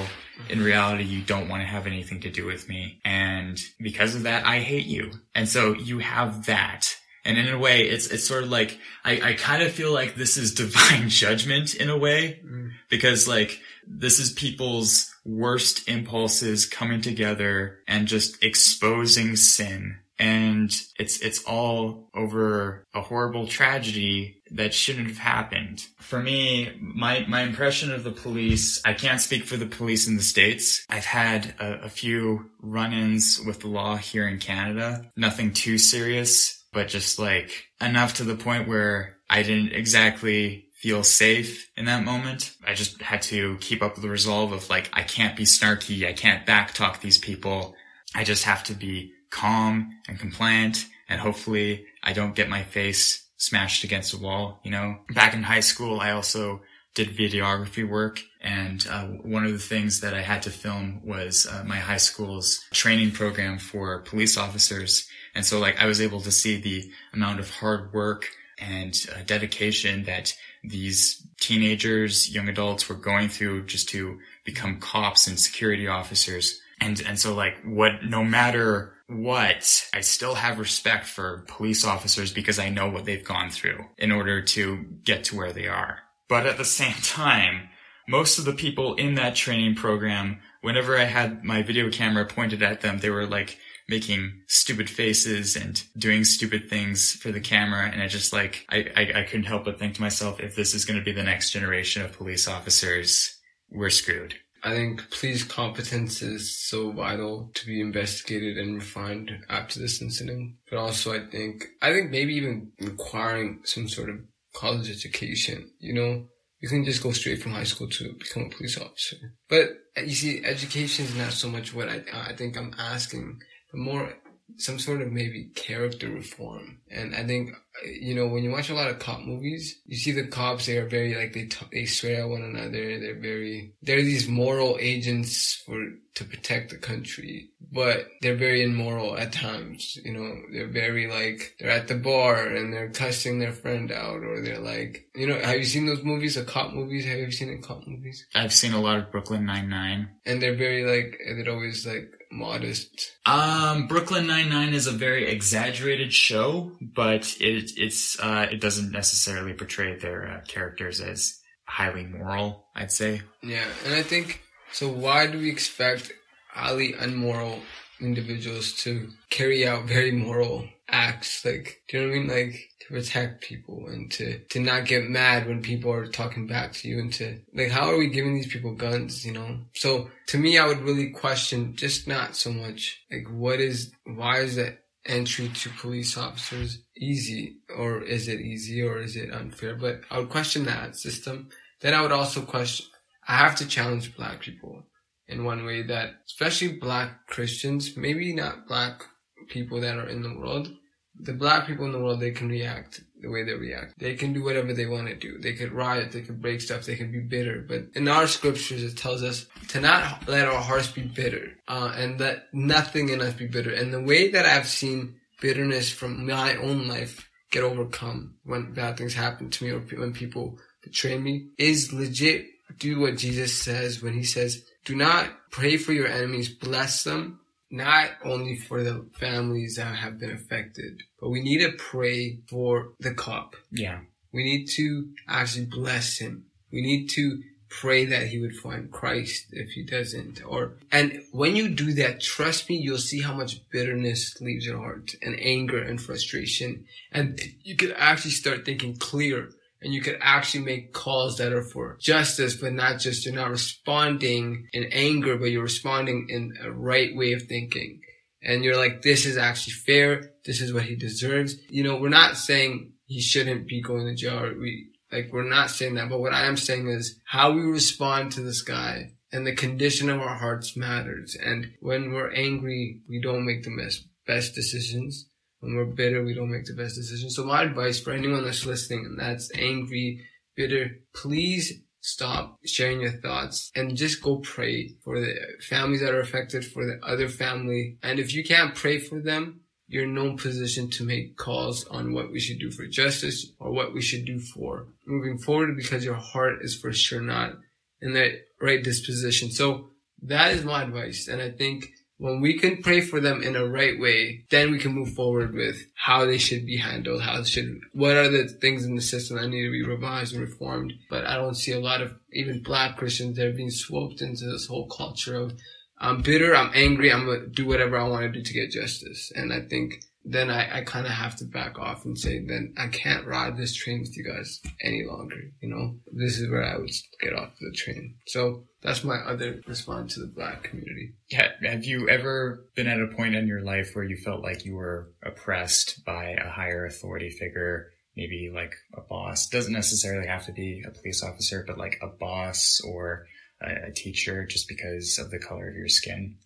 In 0.51 0.63
reality, 0.63 1.05
you 1.05 1.23
don't 1.23 1.49
want 1.49 1.63
to 1.63 1.67
have 1.67 1.87
anything 1.87 2.21
to 2.21 2.31
do 2.31 2.45
with 2.45 2.69
me. 2.69 3.01
And 3.05 3.59
because 3.79 4.15
of 4.15 4.25
that, 4.25 4.45
I 4.45 4.59
hate 4.59 4.87
you. 4.87 5.13
And 5.35 5.49
so 5.49 5.75
you 5.75 6.01
have 6.01 6.47
that. 6.47 6.95
And 7.25 7.39
in 7.39 7.49
a 7.49 7.59
way, 7.59 7.83
it's, 7.83 8.07
it's 8.07 8.27
sort 8.27 8.45
of 8.45 8.51
like, 8.51 8.79
I, 9.05 9.21
I 9.21 9.33
kind 9.35 9.63
of 9.63 9.73
feel 9.73 9.93
like 9.93 10.15
this 10.15 10.37
is 10.37 10.55
divine 10.55 11.09
judgment 11.09 11.75
in 11.75 11.91
a 11.91 11.99
way, 11.99 12.41
mm. 12.45 12.71
because 12.89 13.29
like, 13.29 13.61
this 13.87 14.19
is 14.19 14.33
people's 14.33 15.13
worst 15.25 15.89
impulses 15.89 16.67
coming 16.67 17.01
together 17.01 17.81
and 17.87 18.07
just 18.07 18.43
exposing 18.43 19.37
sin 19.37 19.99
and 20.21 20.71
it's 20.99 21.19
it's 21.23 21.43
all 21.45 22.11
over 22.15 22.85
a 22.93 23.01
horrible 23.01 23.47
tragedy 23.47 24.43
that 24.51 24.75
shouldn't 24.75 25.09
have 25.09 25.19
happened. 25.19 25.87
For 25.99 26.21
me, 26.21 26.71
my 26.79 27.25
my 27.27 27.41
impression 27.43 27.91
of 27.91 28.05
the 28.05 28.13
police, 28.13 28.83
I 28.85 28.93
can't 28.93 29.21
speak 29.21 29.45
for 29.45 29.57
the 29.57 29.67
police 29.67 30.07
in 30.07 30.19
the 30.19 30.23
states. 30.23 30.85
I've 30.91 31.07
had 31.07 31.55
a, 31.59 31.85
a 31.85 31.89
few 31.89 32.51
run-ins 32.61 33.41
with 33.47 33.61
the 33.61 33.69
law 33.69 33.97
here 33.97 34.29
in 34.29 34.39
Canada. 34.39 35.11
Nothing 35.17 35.55
too 35.55 35.79
serious, 35.79 36.60
but 36.73 36.89
just 36.89 37.19
like 37.19 37.67
enough 37.81 38.15
to 38.15 38.25
the 38.25 38.37
point 38.37 38.69
where 38.69 39.17
I 39.29 39.43
didn't 39.43 39.73
exactly 39.73 40.67
feel 40.75 41.03
safe 41.03 41.71
in 41.77 41.85
that 41.85 42.05
moment. 42.05 42.57
I 42.67 42.75
just 42.75 43.03
had 43.03 43.23
to 43.23 43.59
keep 43.61 43.83
up 43.83 43.95
with 43.95 44.03
the 44.03 44.09
resolve 44.09 44.53
of 44.53 44.71
like 44.71 44.89
I 44.93 45.03
can't 45.03 45.37
be 45.37 45.45
snarky, 45.45 46.09
I 46.09 46.13
can't 46.13 46.47
backtalk 46.47 47.01
these 47.01 47.19
people. 47.19 47.75
I 48.15 48.25
just 48.25 48.45
have 48.45 48.65
to 48.65 48.75
be 48.75 49.13
calm 49.31 49.91
and 50.09 50.19
compliant 50.19 50.87
and 51.09 51.21
hopefully 51.21 51.87
I 52.03 52.13
don't 52.13 52.35
get 52.35 52.49
my 52.49 52.63
face 52.63 53.29
smashed 53.37 53.85
against 53.85 54.15
a 54.15 54.19
wall, 54.19 54.61
you 54.65 54.71
know. 54.71 54.99
Back 55.15 55.35
in 55.35 55.43
high 55.43 55.61
school, 55.61 56.01
I 56.01 56.13
also 56.13 56.63
did 56.95 57.17
videography 57.17 57.89
work 57.89 58.21
and 58.41 58.87
uh, 58.91 59.05
one 59.05 59.45
of 59.45 59.53
the 59.53 59.59
things 59.59 60.01
that 60.01 60.15
I 60.15 60.23
had 60.23 60.43
to 60.43 60.51
film 60.51 61.03
was 61.05 61.47
uh, 61.47 61.63
my 61.67 61.77
high 61.77 61.99
school's 61.99 62.65
training 62.73 63.13
program 63.13 63.59
for 63.59 64.01
police 64.01 64.39
officers. 64.39 65.07
And 65.35 65.45
so 65.45 65.59
like 65.59 65.81
I 65.81 65.87
was 65.87 66.01
able 66.01 66.21
to 66.23 66.31
see 66.31 66.61
the 66.61 66.91
amount 67.13 67.41
of 67.41 67.51
hard 67.51 67.93
work 67.93 68.29
and 68.59 68.95
uh, 69.15 69.23
dedication 69.25 70.05
that 70.05 70.37
these 70.63 71.27
teenagers, 71.41 72.33
young 72.33 72.49
adults 72.49 72.89
were 72.89 72.95
going 72.95 73.29
through 73.29 73.67
just 73.67 73.89
to 73.91 74.19
become 74.45 74.81
cops 74.81 75.27
and 75.27 75.39
security 75.39 75.89
officers. 75.89 76.61
And, 76.81 77.01
and 77.07 77.19
so 77.19 77.35
like 77.35 77.57
what, 77.65 78.05
no 78.05 78.23
matter 78.23 78.95
what, 79.09 79.89
I 79.95 80.01
still 80.03 80.35
have 80.35 80.59
respect 80.59 81.07
for 81.07 81.45
police 81.49 81.85
officers 81.85 82.33
because 82.33 82.59
I 82.59 82.69
know 82.69 82.89
what 82.91 83.05
they've 83.07 83.25
gone 83.25 83.51
through 83.51 83.85
in 83.99 84.13
order 84.13 84.43
to 84.43 84.85
get 85.05 85.25
to 85.25 85.37
where 85.37 85.53
they 85.53 85.67
are. 85.67 86.01
But 86.29 86.47
at 86.47 86.59
the 86.59 86.65
same 86.65 86.95
time, 87.03 87.69
most 88.09 88.39
of 88.39 88.45
the 88.45 88.53
people 88.53 88.95
in 88.97 89.15
that 89.15 89.37
training 89.37 89.77
program, 89.77 90.41
whenever 90.63 90.99
I 90.99 91.05
had 91.05 91.45
my 91.45 91.63
video 91.63 91.91
camera 91.91 92.27
pointed 92.27 92.63
at 92.63 92.81
them, 92.81 92.99
they 92.99 93.11
were 93.11 93.27
like 93.27 93.59
making 93.91 94.33
stupid 94.47 94.89
faces 94.89 95.57
and 95.57 95.83
doing 95.99 96.25
stupid 96.25 96.71
things 96.71 97.13
for 97.13 97.31
the 97.31 97.41
camera. 97.41 97.91
And 97.91 98.03
I 98.03 98.09
just 98.09 98.33
like, 98.33 98.65
I, 98.71 98.87
I, 98.97 99.21
I 99.21 99.23
couldn't 99.25 99.45
help 99.45 99.67
but 99.67 99.79
think 99.79 99.97
to 99.97 100.01
myself, 100.01 100.41
if 100.41 100.57
this 100.57 100.73
is 100.73 100.87
going 100.87 100.99
to 100.99 101.05
be 101.05 101.13
the 101.13 101.23
next 101.23 101.51
generation 101.51 102.03
of 102.03 102.17
police 102.17 102.49
officers, 102.49 103.37
we're 103.71 103.91
screwed 103.91 104.35
I 104.63 104.75
think 104.75 105.11
police 105.11 105.43
competence 105.43 106.23
is 106.23 106.55
so 106.55 106.93
vital 106.93 107.51
to 107.55 107.67
be 107.67 107.81
investigated 107.81 108.59
and 108.59 108.75
refined 108.75 109.31
after 109.49 109.81
this 109.81 110.03
incident. 110.03 110.57
But 110.69 110.79
also, 110.79 111.15
I 111.15 111.27
think, 111.31 111.67
I 111.81 111.93
think 111.93 112.11
maybe 112.11 112.35
even 112.35 112.73
requiring 112.81 113.61
some 113.65 113.89
sort 113.89 114.11
of 114.11 114.17
college 114.55 114.91
education, 114.91 115.71
you 115.79 115.95
know, 115.95 116.27
you 116.61 116.69
can 116.69 116.85
just 116.85 117.03
go 117.03 117.13
straight 117.13 117.43
from 117.43 117.53
high 117.53 117.65
school 117.65 117.89
to 117.89 118.13
become 118.19 118.45
a 118.45 118.51
police 118.51 118.79
officer. 118.79 119.17
But 119.49 119.71
you 119.97 120.15
see, 120.15 120.45
education 120.45 121.07
is 121.07 121.17
not 121.17 121.33
so 121.33 121.49
much 121.49 121.75
what 121.75 121.89
I, 121.89 122.03
I 122.13 122.35
think 122.35 122.59
I'm 122.59 122.75
asking, 122.79 123.41
but 123.71 123.79
more 123.79 124.15
some 124.57 124.79
sort 124.79 125.01
of 125.01 125.13
maybe 125.13 125.51
character 125.55 126.09
reform. 126.09 126.79
And 126.91 127.15
I 127.15 127.25
think, 127.25 127.51
you 127.85 128.15
know, 128.15 128.27
when 128.27 128.43
you 128.43 128.51
watch 128.51 128.69
a 128.69 128.75
lot 128.75 128.91
of 128.91 128.99
cop 128.99 129.21
movies, 129.21 129.81
you 129.87 129.97
see 129.97 130.13
the 130.13 130.27
cops, 130.27 130.67
they 130.67 130.77
are 130.77 130.89
very 130.89 131.15
like, 131.15 131.33
they, 131.33 131.47
t- 131.47 131.67
they 131.73 131.87
swear 131.87 132.23
at 132.23 132.29
one 132.29 132.43
another. 132.43 132.99
They're 132.99 133.21
very, 133.21 133.75
they're 133.83 134.03
these 134.03 134.29
moral 134.29 134.77
agents 134.81 135.63
for, 135.65 135.87
to 136.17 136.25
protect 136.25 136.71
the 136.71 136.79
country, 136.79 137.51
but 137.73 138.09
they're 138.21 138.37
very 138.37 138.63
immoral 138.65 139.17
at 139.17 139.33
times. 139.33 139.97
You 140.05 140.13
know, 140.13 140.35
they're 140.53 140.69
very 140.69 141.07
like, 141.09 141.55
they're 141.59 141.71
at 141.71 141.89
the 141.89 141.95
bar 141.95 142.45
and 142.45 142.73
they're 142.73 142.91
cussing 142.91 143.39
their 143.39 143.53
friend 143.53 143.93
out 143.93 144.23
or 144.25 144.43
they're 144.43 144.59
like, 144.59 145.09
you 145.15 145.29
know, 145.29 145.39
have 145.39 145.57
you 145.57 145.65
seen 145.65 145.87
those 145.87 146.03
movies, 146.03 146.35
the 146.35 146.45
cop 146.45 146.75
movies? 146.75 147.07
Have 147.07 147.17
you 147.17 147.23
ever 147.23 147.33
seen 147.33 147.49
the 147.49 147.67
cop 147.67 147.87
movies? 147.87 148.27
I've 148.35 148.53
seen 148.53 148.73
a 148.73 148.81
lot 148.81 148.99
of 148.99 149.13
Brooklyn 149.13 149.47
Nine-Nine. 149.47 150.11
And 150.27 150.43
they're 150.43 150.57
very 150.57 150.85
like, 150.85 151.19
they're 151.25 151.55
always 151.55 151.87
like, 151.87 152.13
modest. 152.31 153.13
Um, 153.27 153.87
Brooklyn 153.87 154.27
Nine 154.27 154.49
Nine 154.49 154.75
is 154.75 154.87
a 154.87 154.93
very 154.93 155.29
exaggerated 155.29 156.13
show, 156.13 156.73
but 156.81 157.37
it 157.41 157.73
it's 157.77 158.19
uh, 158.21 158.47
it 158.51 158.61
doesn't 158.61 158.93
necessarily 158.93 159.53
portray 159.53 159.99
their 159.99 160.27
uh, 160.27 160.41
characters 160.47 161.01
as 161.01 161.39
highly 161.65 162.05
moral. 162.05 162.67
I'd 162.75 162.93
say. 162.93 163.23
Yeah, 163.43 163.67
and 163.85 163.95
I 163.95 164.03
think 164.03 164.43
so. 164.73 164.89
Why 164.89 165.27
do 165.27 165.39
we 165.39 165.51
expect 165.51 166.13
highly 166.49 166.95
unmoral 166.95 167.61
individuals 168.01 168.73
to 168.73 169.09
carry 169.29 169.67
out 169.67 169.85
very 169.85 170.11
moral 170.11 170.69
acts? 170.91 171.45
Like, 171.45 171.83
do 171.89 171.99
you 171.99 172.03
know 172.03 172.09
what 172.09 172.17
I 172.17 172.19
mean? 172.19 172.29
Like 172.29 172.69
to 172.81 172.95
protect 172.95 173.43
people 173.43 173.87
and 173.89 174.11
to 174.13 174.39
to 174.39 174.61
not 174.61 174.87
get 174.87 175.09
mad 175.09 175.47
when 175.47 175.63
people 175.63 175.93
are 175.93 176.07
talking 176.07 176.47
back 176.47 176.73
to 176.75 176.89
you 176.89 176.99
and 176.99 177.13
to 177.15 177.41
like 177.55 177.71
how 177.71 177.91
are 177.91 177.99
we 177.99 178.09
giving 178.09 178.35
these 178.35 178.53
people 178.53 178.75
guns? 178.75 179.25
You 179.25 179.33
know. 179.33 179.61
So 179.75 180.11
to 180.29 180.39
me, 180.39 180.59
I 180.59 180.67
would 180.67 180.81
really 180.81 181.11
question 181.11 181.77
just 181.77 182.07
not 182.07 182.37
so 182.37 182.53
much 182.53 183.01
like 183.11 183.27
what 183.31 183.61
is 183.61 183.93
why 184.05 184.41
is 184.41 184.57
that 184.57 184.79
entry 185.07 185.49
to 185.49 185.71
police 185.71 186.17
officers 186.17 186.83
easy 186.97 187.57
or 187.75 188.03
is 188.03 188.29
it 188.29 188.41
easy 188.41 188.83
or 188.83 188.99
is 188.99 189.17
it 189.17 189.33
unfair? 189.33 189.75
But 189.75 190.03
I 190.11 190.19
would 190.19 190.29
question 190.29 190.65
that 190.65 190.97
system. 190.97 191.49
Then 191.81 191.95
I 191.95 192.03
would 192.03 192.13
also 192.13 192.43
question. 192.43 192.87
I 193.27 193.37
have 193.37 193.57
to 193.57 193.67
challenge 193.67 194.17
black 194.17 194.41
people 194.41 194.83
in 195.29 195.45
one 195.45 195.65
way 195.65 195.83
that, 195.83 196.15
especially 196.27 196.79
black 196.79 197.27
Christians, 197.29 197.97
maybe 197.97 198.35
not 198.35 198.67
black 198.67 199.05
people 199.51 199.81
that 199.81 199.99
are 199.99 200.09
in 200.09 200.23
the 200.23 200.35
world, 200.35 200.73
the 201.19 201.33
black 201.33 201.67
people 201.67 201.85
in 201.85 201.93
the 201.93 201.99
world, 201.99 202.21
they 202.21 202.31
can 202.31 202.49
react 202.49 203.03
the 203.21 203.29
way 203.29 203.43
they 203.45 203.53
react. 203.53 203.99
They 203.99 204.15
can 204.15 204.33
do 204.33 204.43
whatever 204.43 204.73
they 204.73 204.87
want 204.87 205.09
to 205.09 205.15
do. 205.15 205.39
They 205.39 205.53
could 205.53 205.73
riot, 205.73 206.13
they 206.13 206.23
could 206.23 206.41
break 206.41 206.61
stuff, 206.61 206.87
they 206.87 206.97
can 206.97 207.13
be 207.13 207.21
bitter. 207.21 207.65
But 207.69 207.89
in 207.95 208.09
our 208.09 208.27
scriptures, 208.27 208.83
it 208.83 208.97
tells 208.97 209.23
us 209.23 209.47
to 209.69 209.81
not 209.81 210.27
let 210.27 210.49
our 210.49 210.63
hearts 210.63 210.89
be 210.89 211.03
bitter, 211.03 211.53
uh, 211.69 211.93
and 211.97 212.19
let 212.19 212.45
nothing 212.55 213.11
in 213.11 213.21
us 213.21 213.35
be 213.35 213.47
bitter. 213.47 213.73
And 213.73 213.93
the 213.93 214.03
way 214.03 214.31
that 214.31 214.47
I've 214.47 214.69
seen 214.69 215.17
bitterness 215.41 215.91
from 215.91 216.27
my 216.27 216.57
own 216.57 216.89
life 216.89 217.29
get 217.51 217.65
overcome 217.65 218.37
when 218.45 218.73
bad 218.73 218.97
things 218.97 219.15
happen 219.15 219.51
to 219.51 219.65
me 219.65 219.71
or 219.71 219.81
when 219.99 220.13
people 220.13 220.59
betray 220.83 221.19
me 221.19 221.51
is 221.59 221.93
legit 221.93 222.47
do 222.79 223.01
what 223.01 223.17
Jesus 223.17 223.57
says 223.57 224.03
when 224.03 224.15
he 224.15 224.25
says, 224.25 224.65
do 224.85 224.97
not 224.97 225.29
pray 225.51 225.77
for 225.77 225.93
your 225.93 226.07
enemies, 226.07 226.49
bless 226.49 227.05
them, 227.05 227.40
not 227.71 228.11
only 228.25 228.57
for 228.57 228.83
the 228.83 229.07
families 229.19 229.77
that 229.77 229.95
have 229.95 230.19
been 230.19 230.33
affected, 230.33 231.03
but 231.21 231.31
we 231.31 231.41
need 231.41 231.59
to 231.59 231.73
pray 231.73 232.39
for 232.49 232.93
the 232.99 233.15
cop. 233.15 233.55
Yeah. 233.71 234.01
We 234.33 234.45
need 234.45 234.67
to 234.77 235.09
actually 235.29 235.67
bless 235.67 236.19
him. 236.19 236.47
We 236.73 236.83
need 236.83 237.09
to 237.11 237.43
pray 237.69 238.05
that 238.05 238.27
he 238.27 238.41
would 238.41 238.57
find 238.57 238.91
Christ 238.91 239.47
if 239.53 239.71
he 239.71 239.85
doesn't. 239.85 240.43
Or, 240.45 240.75
and 240.91 241.23
when 241.31 241.55
you 241.55 241.69
do 241.69 241.93
that, 241.95 242.21
trust 242.21 242.69
me, 242.69 242.77
you'll 242.77 242.99
see 242.99 243.23
how 243.23 243.33
much 243.33 243.61
bitterness 243.71 244.41
leaves 244.41 244.67
your 244.67 244.79
heart 244.79 245.15
and 245.23 245.39
anger 245.41 245.81
and 245.81 246.01
frustration. 246.01 246.85
And 247.13 247.41
you 247.63 247.77
can 247.77 247.93
actually 247.93 248.33
start 248.33 248.65
thinking 248.65 248.97
clear 248.97 249.51
and 249.83 249.95
you 249.95 250.03
could 250.03 250.19
actually 250.21 250.65
make 250.65 250.93
calls 250.93 251.39
that 251.39 251.53
are 251.53 251.63
for 251.63 251.97
justice, 252.01 252.57
but 252.57 252.73
not 252.73 252.99
just 252.99 253.25
you're 253.25 253.35
not 253.35 253.51
responding 253.51 254.67
in 254.73 254.85
anger, 254.93 255.37
but 255.39 255.51
you're 255.51 255.63
responding 255.63 256.27
in 256.29 256.55
a 256.63 256.71
right 256.71 257.17
way 257.17 257.33
of 257.33 257.43
thinking. 257.43 258.01
And 258.43 258.65
you're 258.65 258.77
like, 258.77 259.03
this 259.03 259.27
is 259.27 259.37
actually 259.37 259.75
fair. 259.75 260.33
This 260.45 260.61
is 260.61 260.73
what 260.73 260.85
he 260.85 260.97
deserves. 260.97 261.57
You 261.69 261.83
know, 261.83 261.97
we're 261.97 262.09
not 262.09 262.37
saying 262.37 262.93
he 263.07 263.21
shouldn't 263.21 263.69
be 263.69 263.83
going 263.83 264.07
to 264.07 264.15
jail. 264.15 264.53
We, 264.59 264.89
like, 265.13 265.31
we're 265.33 265.49
not 265.49 265.71
saying 265.71 265.95
that. 265.95 266.09
But 266.09 266.21
what 266.21 266.33
I 266.33 266.47
am 266.47 266.57
saying 266.57 266.89
is 266.89 267.21
how 267.25 267.53
we 267.53 267.63
respond 267.63 268.33
to 268.33 268.41
this 268.41 268.63
guy 268.63 269.13
and 269.33 269.47
the 269.47 269.55
condition 269.55 270.09
of 270.09 270.21
our 270.21 270.37
hearts 270.37 270.77
matters. 270.77 271.37
And 271.43 271.73
when 271.81 272.13
we're 272.13 272.33
angry, 272.33 273.03
we 273.09 273.21
don't 273.21 273.47
make 273.47 273.63
the 273.63 273.77
best, 273.77 274.07
best 274.27 274.55
decisions 274.55 275.30
when 275.61 275.77
we're 275.77 275.85
bitter, 275.85 276.25
we 276.25 276.35
don't 276.35 276.51
make 276.51 276.65
the 276.65 276.75
best 276.75 276.97
decisions. 276.97 277.37
So 277.37 277.45
my 277.45 277.63
advice 277.63 278.01
for 278.01 278.13
anyone 278.13 278.45
that's 278.45 278.67
listening 278.67 279.05
and 279.07 279.19
that's 279.19 279.51
angry, 279.55 280.25
bitter, 280.57 280.91
please 281.15 281.81
stop 282.01 282.59
sharing 282.65 283.03
your 283.03 283.13
thoughts 283.13 283.71
and 283.77 283.97
just 283.97 284.23
go 284.23 284.39
pray 284.39 284.95
for 285.05 285.21
the 285.21 285.35
families 285.69 286.01
that 286.01 286.15
are 286.15 286.21
affected, 286.21 286.65
for 286.65 286.85
the 286.87 286.99
other 287.07 287.29
family. 287.29 287.99
And 288.03 288.19
if 288.19 288.35
you 288.35 288.43
can't 288.43 288.75
pray 288.75 288.99
for 288.99 289.21
them, 289.21 289.61
you're 289.87 290.05
in 290.05 290.15
no 290.15 290.35
position 290.35 290.89
to 290.89 291.05
make 291.05 291.37
calls 291.37 291.85
on 291.89 292.15
what 292.15 292.31
we 292.31 292.41
should 292.41 292.61
do 292.61 292.71
for 292.71 292.87
justice 292.87 293.47
or 293.59 293.73
what 293.73 293.93
we 293.93 294.01
should 294.01 294.25
do 294.25 294.39
for 294.39 294.87
moving 295.07 295.37
forward 295.37 295.77
because 295.77 296.05
your 296.05 296.15
heart 296.15 296.59
is 296.63 296.77
for 296.77 296.93
sure 296.93 297.21
not 297.21 297.55
in 298.01 298.13
the 298.13 298.41
right 298.61 298.83
disposition. 298.83 299.51
So 299.51 299.91
that 300.23 300.53
is 300.53 300.65
my 300.65 300.85
advice. 300.85 301.29
And 301.29 301.43
I 301.43 301.51
think 301.51 301.91
when 302.21 302.43
we 302.43 302.59
can 302.59 302.83
pray 302.83 303.01
for 303.01 303.19
them 303.19 303.43
in 303.43 303.57
a 303.57 303.67
right 303.67 303.99
way, 303.99 304.45
then 304.51 304.71
we 304.71 304.79
can 304.79 304.93
move 304.93 305.15
forward 305.15 305.55
with 305.55 305.87
how 305.95 306.27
they 306.27 306.37
should 306.37 306.67
be 306.67 306.77
handled, 306.77 307.23
how 307.23 307.43
should, 307.43 307.81
what 307.95 308.15
are 308.15 308.29
the 308.29 308.47
things 308.47 308.85
in 308.85 308.95
the 308.95 309.01
system 309.01 309.39
that 309.39 309.49
need 309.49 309.65
to 309.65 309.71
be 309.71 309.83
revised 309.83 310.35
and 310.35 310.43
reformed. 310.43 310.93
But 311.09 311.27
I 311.27 311.37
don't 311.37 311.55
see 311.55 311.73
a 311.73 311.81
lot 311.81 312.03
of 312.03 312.15
even 312.31 312.63
black 312.63 312.99
Christians 312.99 313.39
that 313.39 313.47
are 313.47 313.53
being 313.53 313.71
swept 313.71 314.21
into 314.21 314.45
this 314.45 314.67
whole 314.67 314.87
culture 314.87 315.35
of, 315.35 315.55
I'm 315.99 316.21
bitter, 316.21 316.55
I'm 316.55 316.71
angry, 316.75 317.11
I'm 317.11 317.25
gonna 317.25 317.47
do 317.47 317.67
whatever 317.67 317.97
I 317.97 318.07
want 318.07 318.31
to 318.31 318.39
do 318.39 318.43
to 318.43 318.53
get 318.53 318.71
justice. 318.71 319.33
And 319.35 319.51
I 319.51 319.63
think 319.63 320.03
then 320.25 320.51
I, 320.51 320.79
I 320.79 320.85
kind 320.85 321.07
of 321.07 321.13
have 321.13 321.37
to 321.37 321.45
back 321.45 321.79
off 321.79 322.05
and 322.05 322.19
say, 322.19 322.45
then 322.45 322.75
I 322.77 322.89
can't 322.89 323.27
ride 323.27 323.57
this 323.57 323.75
train 323.75 324.01
with 324.01 324.17
you 324.17 324.25
guys 324.25 324.61
any 324.83 325.05
longer. 325.05 325.37
You 325.61 325.71
know, 325.71 325.97
this 326.13 326.39
is 326.39 326.51
where 326.51 326.63
I 326.63 326.77
would 326.77 326.91
get 327.21 327.35
off 327.35 327.53
the 327.59 327.73
train. 327.75 328.17
So 328.27 328.65
that's 328.83 329.03
my 329.03 329.17
other 329.17 329.61
response 329.67 330.15
to 330.15 330.21
the 330.21 330.33
black 330.35 330.65
community. 330.65 331.15
Yeah. 331.31 331.49
Have 331.65 331.85
you 331.85 332.09
ever 332.09 332.67
been 332.77 332.87
at 332.87 333.01
a 333.01 333.15
point 333.17 333.35
in 333.35 333.47
your 333.47 333.63
life 333.63 333.91
where 333.95 334.05
you 334.05 334.17
felt 334.17 334.43
like 334.43 334.65
you 334.65 334.75
were 334.75 335.11
oppressed 335.25 336.05
by 336.05 336.31
a 336.33 336.51
higher 336.51 336.85
authority 336.85 337.31
figure? 337.31 337.89
Maybe 338.17 338.51
like 338.55 338.75
a 338.95 339.01
boss 339.01 339.49
doesn't 339.49 339.73
necessarily 339.73 340.27
have 340.27 340.45
to 340.47 340.53
be 340.53 340.83
a 340.87 340.91
police 340.91 341.23
officer, 341.23 341.65
but 341.67 341.79
like 341.79 341.99
a 342.03 342.09
boss 342.09 342.81
or 342.85 343.27
a, 343.63 343.89
a 343.89 343.93
teacher 343.93 344.47
just 344.47 344.69
because 344.69 345.19
of 345.19 345.31
the 345.31 345.39
color 345.39 345.69
of 345.69 345.77
your 345.77 345.89
skin. 345.89 346.37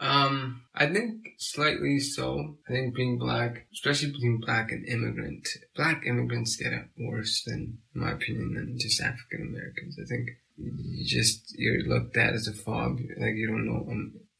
Um, 0.00 0.62
I 0.74 0.86
think 0.86 1.34
slightly 1.38 2.00
so. 2.00 2.56
I 2.68 2.72
think 2.72 2.94
being 2.94 3.18
black, 3.18 3.66
especially 3.72 4.12
being 4.12 4.40
black 4.40 4.72
and 4.72 4.86
immigrant, 4.88 5.46
black 5.76 6.04
immigrants 6.06 6.56
get 6.56 6.72
it 6.72 6.86
worse 6.98 7.44
than, 7.44 7.78
in 7.94 8.00
my 8.00 8.12
opinion, 8.12 8.54
than 8.54 8.78
just 8.78 9.00
African 9.00 9.42
Americans. 9.42 9.98
I 10.00 10.06
think 10.06 10.30
you 10.56 11.04
just, 11.04 11.54
you're 11.56 11.82
looked 11.82 12.16
at 12.16 12.32
as 12.32 12.48
a 12.48 12.54
fob, 12.54 12.98
like 13.18 13.34
you 13.34 13.46
don't 13.46 13.66
know 13.66 13.86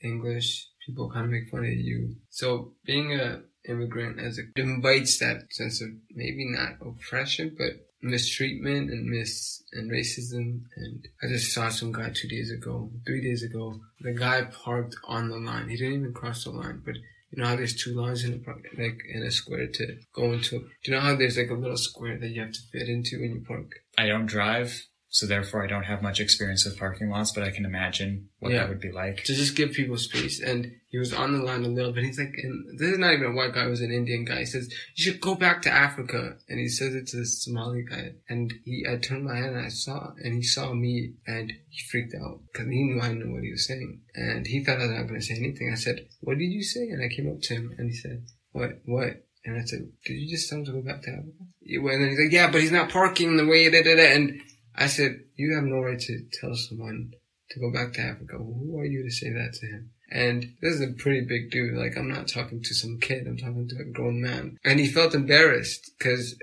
English. 0.03 0.67
People 0.87 1.11
kind 1.11 1.27
of 1.27 1.31
make 1.31 1.51
fun 1.51 1.61
of 1.61 1.71
you. 1.71 2.17
So 2.31 2.73
being 2.87 3.13
a 3.13 3.43
immigrant 3.69 4.19
as 4.19 4.39
a, 4.39 4.43
invites 4.57 5.19
that 5.19 5.53
sense 5.53 5.83
of 5.83 5.89
maybe 6.11 6.47
not 6.49 6.79
oppression, 6.81 7.55
but 7.57 7.87
mistreatment 8.03 8.91
and 8.91 9.07
mis 9.07 9.63
and 9.73 9.91
racism. 9.91 10.63
And 10.77 11.09
I 11.23 11.29
just 11.29 11.53
saw 11.53 11.69
some 11.69 11.93
guy 11.93 12.11
two 12.11 12.29
days 12.29 12.51
ago, 12.51 12.91
three 13.07 13.23
days 13.23 13.43
ago. 13.43 13.81
The 14.01 14.13
guy 14.13 14.43
parked 14.43 14.97
on 15.05 15.29
the 15.29 15.37
line. 15.37 15.69
He 15.69 15.77
didn't 15.77 15.95
even 15.95 16.13
cross 16.13 16.45
the 16.45 16.51
line, 16.51 16.83
but 16.85 16.97
you 17.31 17.41
know 17.41 17.49
how 17.49 17.57
there's 17.57 17.77
two 17.77 17.95
lines 17.95 18.25
in 18.25 18.35
a 18.35 18.39
park, 18.39 18.67
like 18.77 19.03
in 19.09 19.23
a 19.23 19.31
square 19.31 19.69
to 19.69 19.97
go 20.13 20.33
into. 20.33 20.59
Do 20.59 20.67
you 20.85 20.95
know 20.95 21.01
how 21.01 21.15
there's 21.15 21.39
like 21.39 21.51
a 21.51 21.55
little 21.55 21.77
square 21.77 22.19
that 22.19 22.29
you 22.29 22.41
have 22.41 22.53
to 22.53 22.61
fit 22.73 22.89
into 22.89 23.21
when 23.21 23.31
you 23.31 23.45
park? 23.47 23.71
I 23.97 24.09
don't 24.09 24.27
drive, 24.27 24.87
so 25.13 25.27
therefore 25.27 25.65
I 25.65 25.67
don't 25.67 25.83
have 25.83 26.03
much 26.03 26.21
experience 26.21 26.65
with 26.65 26.79
parking 26.79 27.11
lots, 27.11 27.33
but 27.33 27.43
I 27.43 27.51
can 27.51 27.65
imagine 27.65 28.29
what 28.39 28.53
Yeah. 28.53 28.61
that 28.61 28.69
would 28.69 28.81
be 28.81 28.93
like. 28.93 29.25
to 29.25 29.35
just 29.35 29.57
give 29.57 29.73
people 29.73 29.97
space. 29.99 30.41
And 30.41 30.73
he 30.89 30.99
was 30.99 31.13
on 31.13 31.33
the 31.33 31.43
line 31.43 31.65
a 31.65 31.69
little 31.69 31.93
bit. 31.93 32.05
He's 32.05 32.19
like, 32.19 32.33
and 32.43 32.79
this 32.79 32.93
is 32.93 32.99
not 32.99 33.13
even 33.13 33.27
a 33.27 33.35
white 33.35 33.53
guy, 33.53 33.67
it 33.67 33.71
was 33.71 33.81
an 33.81 33.91
Indian 33.93 34.25
guy. 34.25 34.39
He 34.41 34.45
says, 34.47 34.73
you 34.95 35.05
should 35.05 35.21
go 35.21 35.35
back 35.35 35.63
to 35.63 35.71
Africa. 35.71 36.37
And 36.49 36.61
he 36.61 36.69
says 36.69 36.95
it 36.95 37.09
to 37.09 37.17
this 37.17 37.43
Somali 37.45 37.83
guy. 37.83 38.13
And 38.29 38.53
he, 38.65 38.87
I 38.89 38.97
turned 38.97 39.25
my 39.25 39.37
head 39.37 39.53
and 39.53 39.67
I 39.67 39.69
saw, 39.69 40.13
and 40.23 40.35
he 40.35 40.43
saw 40.43 40.73
me 40.73 41.15
and 41.27 41.53
he 41.69 41.81
freaked 41.91 42.15
out 42.15 42.41
because 42.53 42.69
he 42.69 42.83
knew 42.85 43.01
I 43.01 43.13
knew 43.13 43.33
what 43.33 43.43
he 43.43 43.51
was 43.51 43.67
saying. 43.67 44.01
And 44.15 44.47
he 44.47 44.65
thought 44.65 44.79
I 44.79 44.87
was 44.87 44.91
not 44.91 45.09
going 45.09 45.21
to 45.21 45.27
say 45.27 45.35
anything. 45.37 45.71
I 45.73 45.77
said, 45.77 46.07
what 46.21 46.39
did 46.39 46.53
you 46.53 46.63
say? 46.63 46.89
And 46.89 47.03
I 47.05 47.09
came 47.15 47.29
up 47.31 47.41
to 47.43 47.55
him 47.55 47.75
and 47.79 47.91
he 47.91 47.97
said, 47.97 48.25
what, 48.53 48.71
what? 48.85 49.25
And 49.45 49.57
I 49.61 49.65
said, 49.65 49.89
did 50.05 50.15
you 50.15 50.29
just 50.31 50.49
tell 50.51 50.59
him 50.59 50.67
to 50.67 50.73
go 50.73 50.83
back 50.83 51.03
to 51.03 51.11
Africa? 51.11 51.33
And 51.63 52.03
then 52.03 52.11
he's 52.11 52.19
like, 52.21 52.33
yeah, 52.33 52.51
but 52.51 52.61
he's 52.61 52.71
not 52.73 52.91
parking 52.91 53.37
the 53.37 53.47
way, 53.47 53.71
da, 53.71 53.83
da, 53.83 53.97
da. 53.97 54.13
And 54.15 54.41
I 54.77 54.87
said, 54.87 55.21
you 55.37 55.55
have 55.55 55.65
no 55.65 55.81
right 55.81 55.99
to 55.99 56.27
tell 56.41 56.55
someone 56.55 57.13
to 57.51 57.61
go 57.61 57.73
back 57.73 57.93
to 57.95 58.01
Africa. 58.01 58.37
Who 58.39 58.79
are 58.79 58.85
you 58.85 59.03
to 59.03 59.11
say 59.11 59.31
that 59.31 59.55
to 59.55 59.67
him? 59.67 59.91
And 60.11 60.55
this 60.61 60.75
is 60.75 60.81
a 60.81 60.93
pretty 60.93 61.23
big 61.23 61.51
dude. 61.51 61.77
Like, 61.77 61.97
I'm 61.97 62.11
not 62.11 62.29
talking 62.29 62.63
to 62.63 62.75
some 62.75 62.99
kid. 63.01 63.27
I'm 63.27 63.37
talking 63.37 63.69
to 63.69 63.81
a 63.81 63.93
grown 63.93 64.21
man. 64.21 64.59
And 64.65 64.81
he 64.81 64.89
felt 64.89 65.15
embarrassed 65.15 65.93
because 65.99 66.37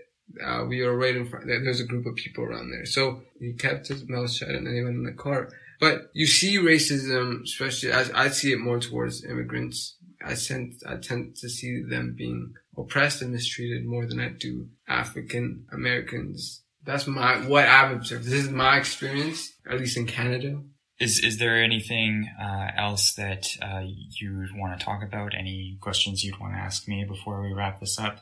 uh, 0.43 0.65
we 0.67 0.81
were 0.83 0.97
right 0.97 1.15
in 1.15 1.27
front. 1.27 1.47
There 1.47 1.61
was 1.61 1.81
a 1.81 1.85
group 1.85 2.05
of 2.05 2.15
people 2.15 2.43
around 2.43 2.71
there. 2.71 2.85
So 2.85 3.21
he 3.39 3.53
kept 3.53 3.87
his 3.87 4.07
mouth 4.07 4.31
shut 4.31 4.49
and 4.49 4.67
then 4.67 4.75
he 4.75 4.81
went 4.81 4.95
in 4.95 5.03
the 5.03 5.11
car. 5.11 5.49
But 5.79 6.09
you 6.13 6.25
see 6.25 6.57
racism, 6.57 7.43
especially 7.43 7.91
as 7.91 8.09
I 8.11 8.29
see 8.29 8.51
it 8.51 8.59
more 8.59 8.79
towards 8.79 9.23
immigrants. 9.23 9.95
I 10.25 10.33
tend, 10.33 10.81
I 10.87 10.95
tend 10.95 11.35
to 11.37 11.49
see 11.49 11.83
them 11.83 12.15
being 12.17 12.53
oppressed 12.75 13.21
and 13.21 13.31
mistreated 13.31 13.85
more 13.85 14.05
than 14.07 14.19
I 14.19 14.29
do 14.29 14.67
African 14.87 15.65
Americans. 15.71 16.63
That's 16.87 17.05
my, 17.05 17.45
what 17.47 17.67
I've 17.67 17.91
observed. 17.91 18.25
This 18.25 18.45
is 18.45 18.49
my 18.49 18.77
experience, 18.77 19.53
at 19.69 19.77
least 19.79 19.97
in 19.97 20.07
Canada. 20.07 20.61
Is 20.99 21.19
is 21.23 21.37
there 21.37 21.61
anything 21.61 22.27
uh, 22.41 22.71
else 22.75 23.13
that 23.15 23.45
uh, 23.61 23.83
you 24.19 24.47
want 24.55 24.79
to 24.79 24.83
talk 24.83 25.03
about? 25.03 25.35
Any 25.35 25.77
questions 25.79 26.23
you'd 26.23 26.39
want 26.39 26.53
to 26.53 26.59
ask 26.59 26.87
me 26.87 27.05
before 27.07 27.43
we 27.43 27.53
wrap 27.53 27.79
this 27.79 27.99
up? 27.99 28.21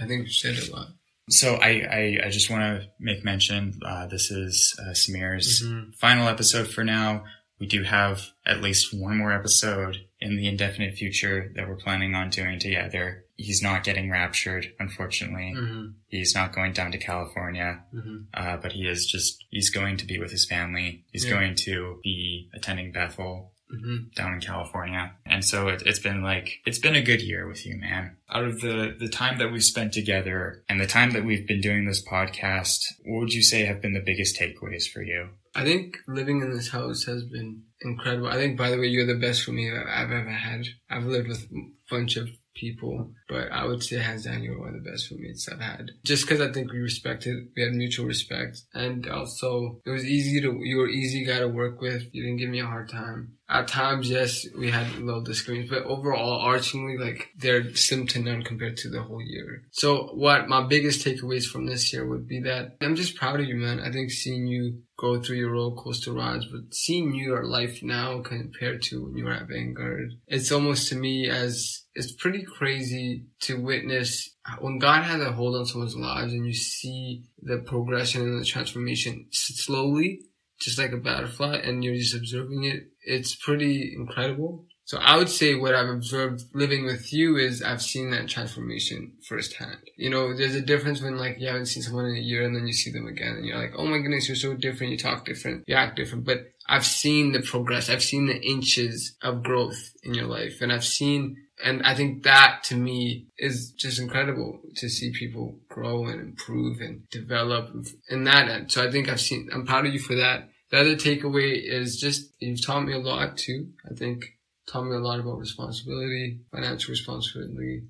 I 0.00 0.06
think 0.06 0.26
you 0.26 0.30
said 0.32 0.56
a 0.68 0.72
lot. 0.72 0.88
So 1.30 1.54
I, 1.54 1.70
I, 1.90 2.26
I 2.26 2.28
just 2.28 2.50
want 2.50 2.62
to 2.82 2.88
make 3.00 3.24
mention, 3.24 3.80
uh, 3.84 4.06
this 4.06 4.30
is 4.30 4.78
uh, 4.78 4.90
Samir's 4.92 5.62
Mhm. 5.64 5.94
final 5.96 6.28
episode 6.28 6.68
for 6.68 6.84
now. 6.84 7.24
We 7.58 7.66
do 7.66 7.82
have 7.82 8.28
at 8.44 8.60
least 8.60 8.92
one 8.92 9.16
more 9.16 9.32
episode 9.32 9.96
in 10.20 10.36
the 10.36 10.46
indefinite 10.46 10.94
future 10.96 11.50
that 11.56 11.66
we're 11.66 11.76
planning 11.76 12.14
on 12.14 12.28
doing 12.30 12.58
together. 12.58 13.23
He's 13.36 13.62
not 13.62 13.82
getting 13.84 14.10
raptured, 14.10 14.66
unfortunately. 14.78 15.54
Mm-hmm. 15.56 15.86
He's 16.08 16.34
not 16.34 16.54
going 16.54 16.72
down 16.72 16.92
to 16.92 16.98
California, 16.98 17.82
Mm-hmm. 17.94 18.16
uh, 18.32 18.56
but 18.58 18.72
he 18.72 18.86
is 18.86 19.06
just, 19.06 19.44
he's 19.50 19.70
going 19.70 19.96
to 19.98 20.06
be 20.06 20.18
with 20.18 20.30
his 20.30 20.46
family. 20.46 21.04
He's 21.12 21.24
Yeah. 21.24 21.32
going 21.32 21.54
to 21.56 21.98
be 22.02 22.48
attending 22.54 22.92
Bethel 22.92 23.50
Mm-hmm. 23.72 24.10
down 24.14 24.34
in 24.34 24.40
California. 24.40 25.14
And 25.26 25.44
so 25.44 25.66
it, 25.68 25.82
it's 25.84 25.98
been 25.98 26.22
like, 26.22 26.60
it's 26.64 26.78
been 26.78 26.94
a 26.94 27.02
good 27.02 27.22
year 27.22 27.48
with 27.48 27.66
you, 27.66 27.76
man. 27.76 28.16
Out 28.30 28.44
of 28.44 28.60
the, 28.60 28.94
the 29.00 29.08
time 29.08 29.38
that 29.38 29.50
we've 29.50 29.64
spent 29.64 29.92
together 29.94 30.62
and 30.68 30.78
the 30.78 30.86
time 30.86 31.10
that 31.12 31.24
we've 31.24 31.48
been 31.48 31.62
doing 31.62 31.86
this 31.86 32.06
podcast, 32.06 32.76
what 33.04 33.20
would 33.20 33.32
you 33.32 33.42
say 33.42 33.64
have 33.64 33.80
been 33.82 33.94
the 33.94 34.02
biggest 34.04 34.38
takeaways 34.38 34.84
for 34.92 35.02
you? 35.02 35.30
I 35.56 35.64
think 35.64 35.96
living 36.06 36.40
in 36.42 36.54
this 36.54 36.68
house 36.68 37.04
has 37.04 37.24
been 37.24 37.62
incredible. 37.80 38.28
I 38.28 38.34
think, 38.34 38.56
by 38.58 38.70
the 38.70 38.78
way, 38.78 38.86
you're 38.86 39.06
the 39.06 39.18
best 39.18 39.42
for 39.42 39.52
me 39.52 39.72
I've 39.72 40.10
ever 40.12 40.30
had. 40.30 40.66
I've 40.90 41.04
lived 41.06 41.28
with 41.28 41.42
a 41.44 41.70
bunch 41.90 42.16
of 42.16 42.28
people, 42.54 43.10
but 43.28 43.50
I 43.50 43.64
would 43.64 43.82
say 43.82 43.96
hands 43.96 44.24
down 44.24 44.42
you're 44.42 44.58
one 44.58 44.74
of 44.74 44.82
the 44.82 44.90
best 44.90 45.10
roommates 45.10 45.48
I've 45.48 45.60
had. 45.60 45.90
Just 46.04 46.26
because 46.26 46.40
I 46.40 46.52
think 46.52 46.72
we 46.72 46.78
respected, 46.78 47.48
we 47.56 47.62
had 47.62 47.72
mutual 47.72 48.06
respect, 48.06 48.62
and 48.72 49.08
also 49.08 49.80
it 49.84 49.90
was 49.90 50.04
easy 50.04 50.40
to, 50.40 50.58
you 50.62 50.78
were 50.78 50.88
easy 50.88 51.24
guy 51.24 51.40
to 51.40 51.48
work 51.48 51.80
with. 51.80 52.08
You 52.12 52.22
didn't 52.22 52.38
give 52.38 52.50
me 52.50 52.60
a 52.60 52.66
hard 52.66 52.88
time. 52.88 53.36
At 53.48 53.68
times, 53.68 54.08
yes, 54.08 54.46
we 54.56 54.70
had 54.70 54.98
little 54.98 55.20
disagreements, 55.20 55.70
but 55.70 55.84
overall, 55.84 56.40
archingly, 56.40 56.96
like 56.96 57.28
they're 57.36 57.74
slim 57.74 58.06
to 58.08 58.18
none 58.18 58.42
compared 58.42 58.78
to 58.78 58.88
the 58.88 59.02
whole 59.02 59.20
year. 59.20 59.64
So, 59.70 60.06
what 60.14 60.48
my 60.48 60.66
biggest 60.66 61.06
takeaways 61.06 61.44
from 61.44 61.66
this 61.66 61.92
year 61.92 62.06
would 62.08 62.26
be 62.26 62.40
that 62.40 62.76
I'm 62.80 62.96
just 62.96 63.16
proud 63.16 63.40
of 63.40 63.46
you, 63.46 63.56
man. 63.56 63.80
I 63.80 63.92
think 63.92 64.10
seeing 64.10 64.46
you 64.46 64.82
go 64.96 65.20
through 65.20 65.36
your 65.36 65.52
roller 65.52 65.74
coaster 65.74 66.12
rides, 66.12 66.46
but 66.46 66.74
seeing 66.74 67.14
your 67.14 67.44
life 67.44 67.82
now 67.82 68.20
compared 68.22 68.82
to 68.82 69.04
when 69.04 69.16
you 69.16 69.24
were 69.24 69.32
at 69.32 69.48
Vanguard, 69.48 70.10
it's 70.26 70.52
almost 70.52 70.88
to 70.88 70.96
me 70.96 71.28
as 71.28 71.82
it's 71.94 72.12
pretty 72.12 72.42
crazy 72.42 73.26
to 73.40 73.60
witness 73.60 74.36
when 74.60 74.78
God 74.78 75.02
has 75.02 75.20
a 75.20 75.32
hold 75.32 75.56
on 75.56 75.66
someone's 75.66 75.96
lives 75.96 76.32
and 76.32 76.46
you 76.46 76.54
see 76.54 77.24
the 77.40 77.58
progression 77.58 78.22
and 78.22 78.40
the 78.40 78.44
transformation 78.44 79.26
slowly, 79.30 80.20
just 80.60 80.78
like 80.78 80.92
a 80.92 80.96
butterfly, 80.96 81.56
and 81.56 81.82
you're 81.82 81.96
just 81.96 82.14
observing 82.14 82.64
it. 82.64 82.84
It's 83.02 83.34
pretty 83.34 83.94
incredible. 83.96 84.66
So 84.86 84.98
I 84.98 85.16
would 85.16 85.30
say 85.30 85.54
what 85.54 85.74
I've 85.74 85.88
observed 85.88 86.44
living 86.52 86.84
with 86.84 87.10
you 87.12 87.36
is 87.38 87.62
I've 87.62 87.80
seen 87.80 88.10
that 88.10 88.28
transformation 88.28 89.12
firsthand. 89.26 89.78
You 89.96 90.10
know, 90.10 90.36
there's 90.36 90.54
a 90.54 90.60
difference 90.60 91.00
when 91.00 91.16
like 91.16 91.36
you 91.38 91.46
haven't 91.48 91.66
seen 91.66 91.82
someone 91.82 92.04
in 92.06 92.16
a 92.16 92.20
year 92.20 92.44
and 92.44 92.54
then 92.54 92.66
you 92.66 92.74
see 92.74 92.92
them 92.92 93.06
again 93.06 93.36
and 93.36 93.46
you're 93.46 93.58
like, 93.58 93.72
oh 93.76 93.86
my 93.86 93.98
goodness, 93.98 94.28
you're 94.28 94.36
so 94.36 94.54
different. 94.54 94.92
You 94.92 94.98
talk 94.98 95.24
different. 95.24 95.64
You 95.66 95.74
act 95.74 95.96
different. 95.96 96.24
But 96.24 96.52
I've 96.68 96.84
seen 96.84 97.32
the 97.32 97.40
progress. 97.40 97.88
I've 97.88 98.02
seen 98.02 98.26
the 98.26 98.40
inches 98.40 99.16
of 99.22 99.42
growth 99.42 99.92
in 100.02 100.12
your 100.12 100.26
life 100.26 100.60
and 100.60 100.70
I've 100.70 100.84
seen 100.84 101.36
and 101.64 101.82
I 101.84 101.94
think 101.94 102.24
that 102.24 102.62
to 102.64 102.76
me 102.76 103.28
is 103.38 103.70
just 103.70 104.00
incredible 104.00 104.60
to 104.76 104.88
see 104.88 105.12
people 105.12 105.60
grow 105.68 106.06
and 106.06 106.20
improve 106.20 106.80
and 106.80 107.08
develop 107.10 107.70
in 108.10 108.24
that 108.24 108.48
end. 108.48 108.72
So 108.72 108.86
I 108.86 108.90
think 108.90 109.08
I've 109.08 109.20
seen, 109.20 109.48
I'm 109.52 109.64
proud 109.64 109.86
of 109.86 109.92
you 109.92 110.00
for 110.00 110.16
that. 110.16 110.48
The 110.70 110.80
other 110.80 110.96
takeaway 110.96 111.62
is 111.62 111.96
just 111.96 112.32
you've 112.40 112.64
taught 112.64 112.84
me 112.84 112.92
a 112.92 112.98
lot 112.98 113.36
too. 113.36 113.68
I 113.88 113.94
think 113.94 114.24
taught 114.66 114.84
me 114.84 114.96
a 114.96 114.98
lot 114.98 115.20
about 115.20 115.38
responsibility, 115.38 116.40
financial 116.50 116.92
responsibility, 116.92 117.82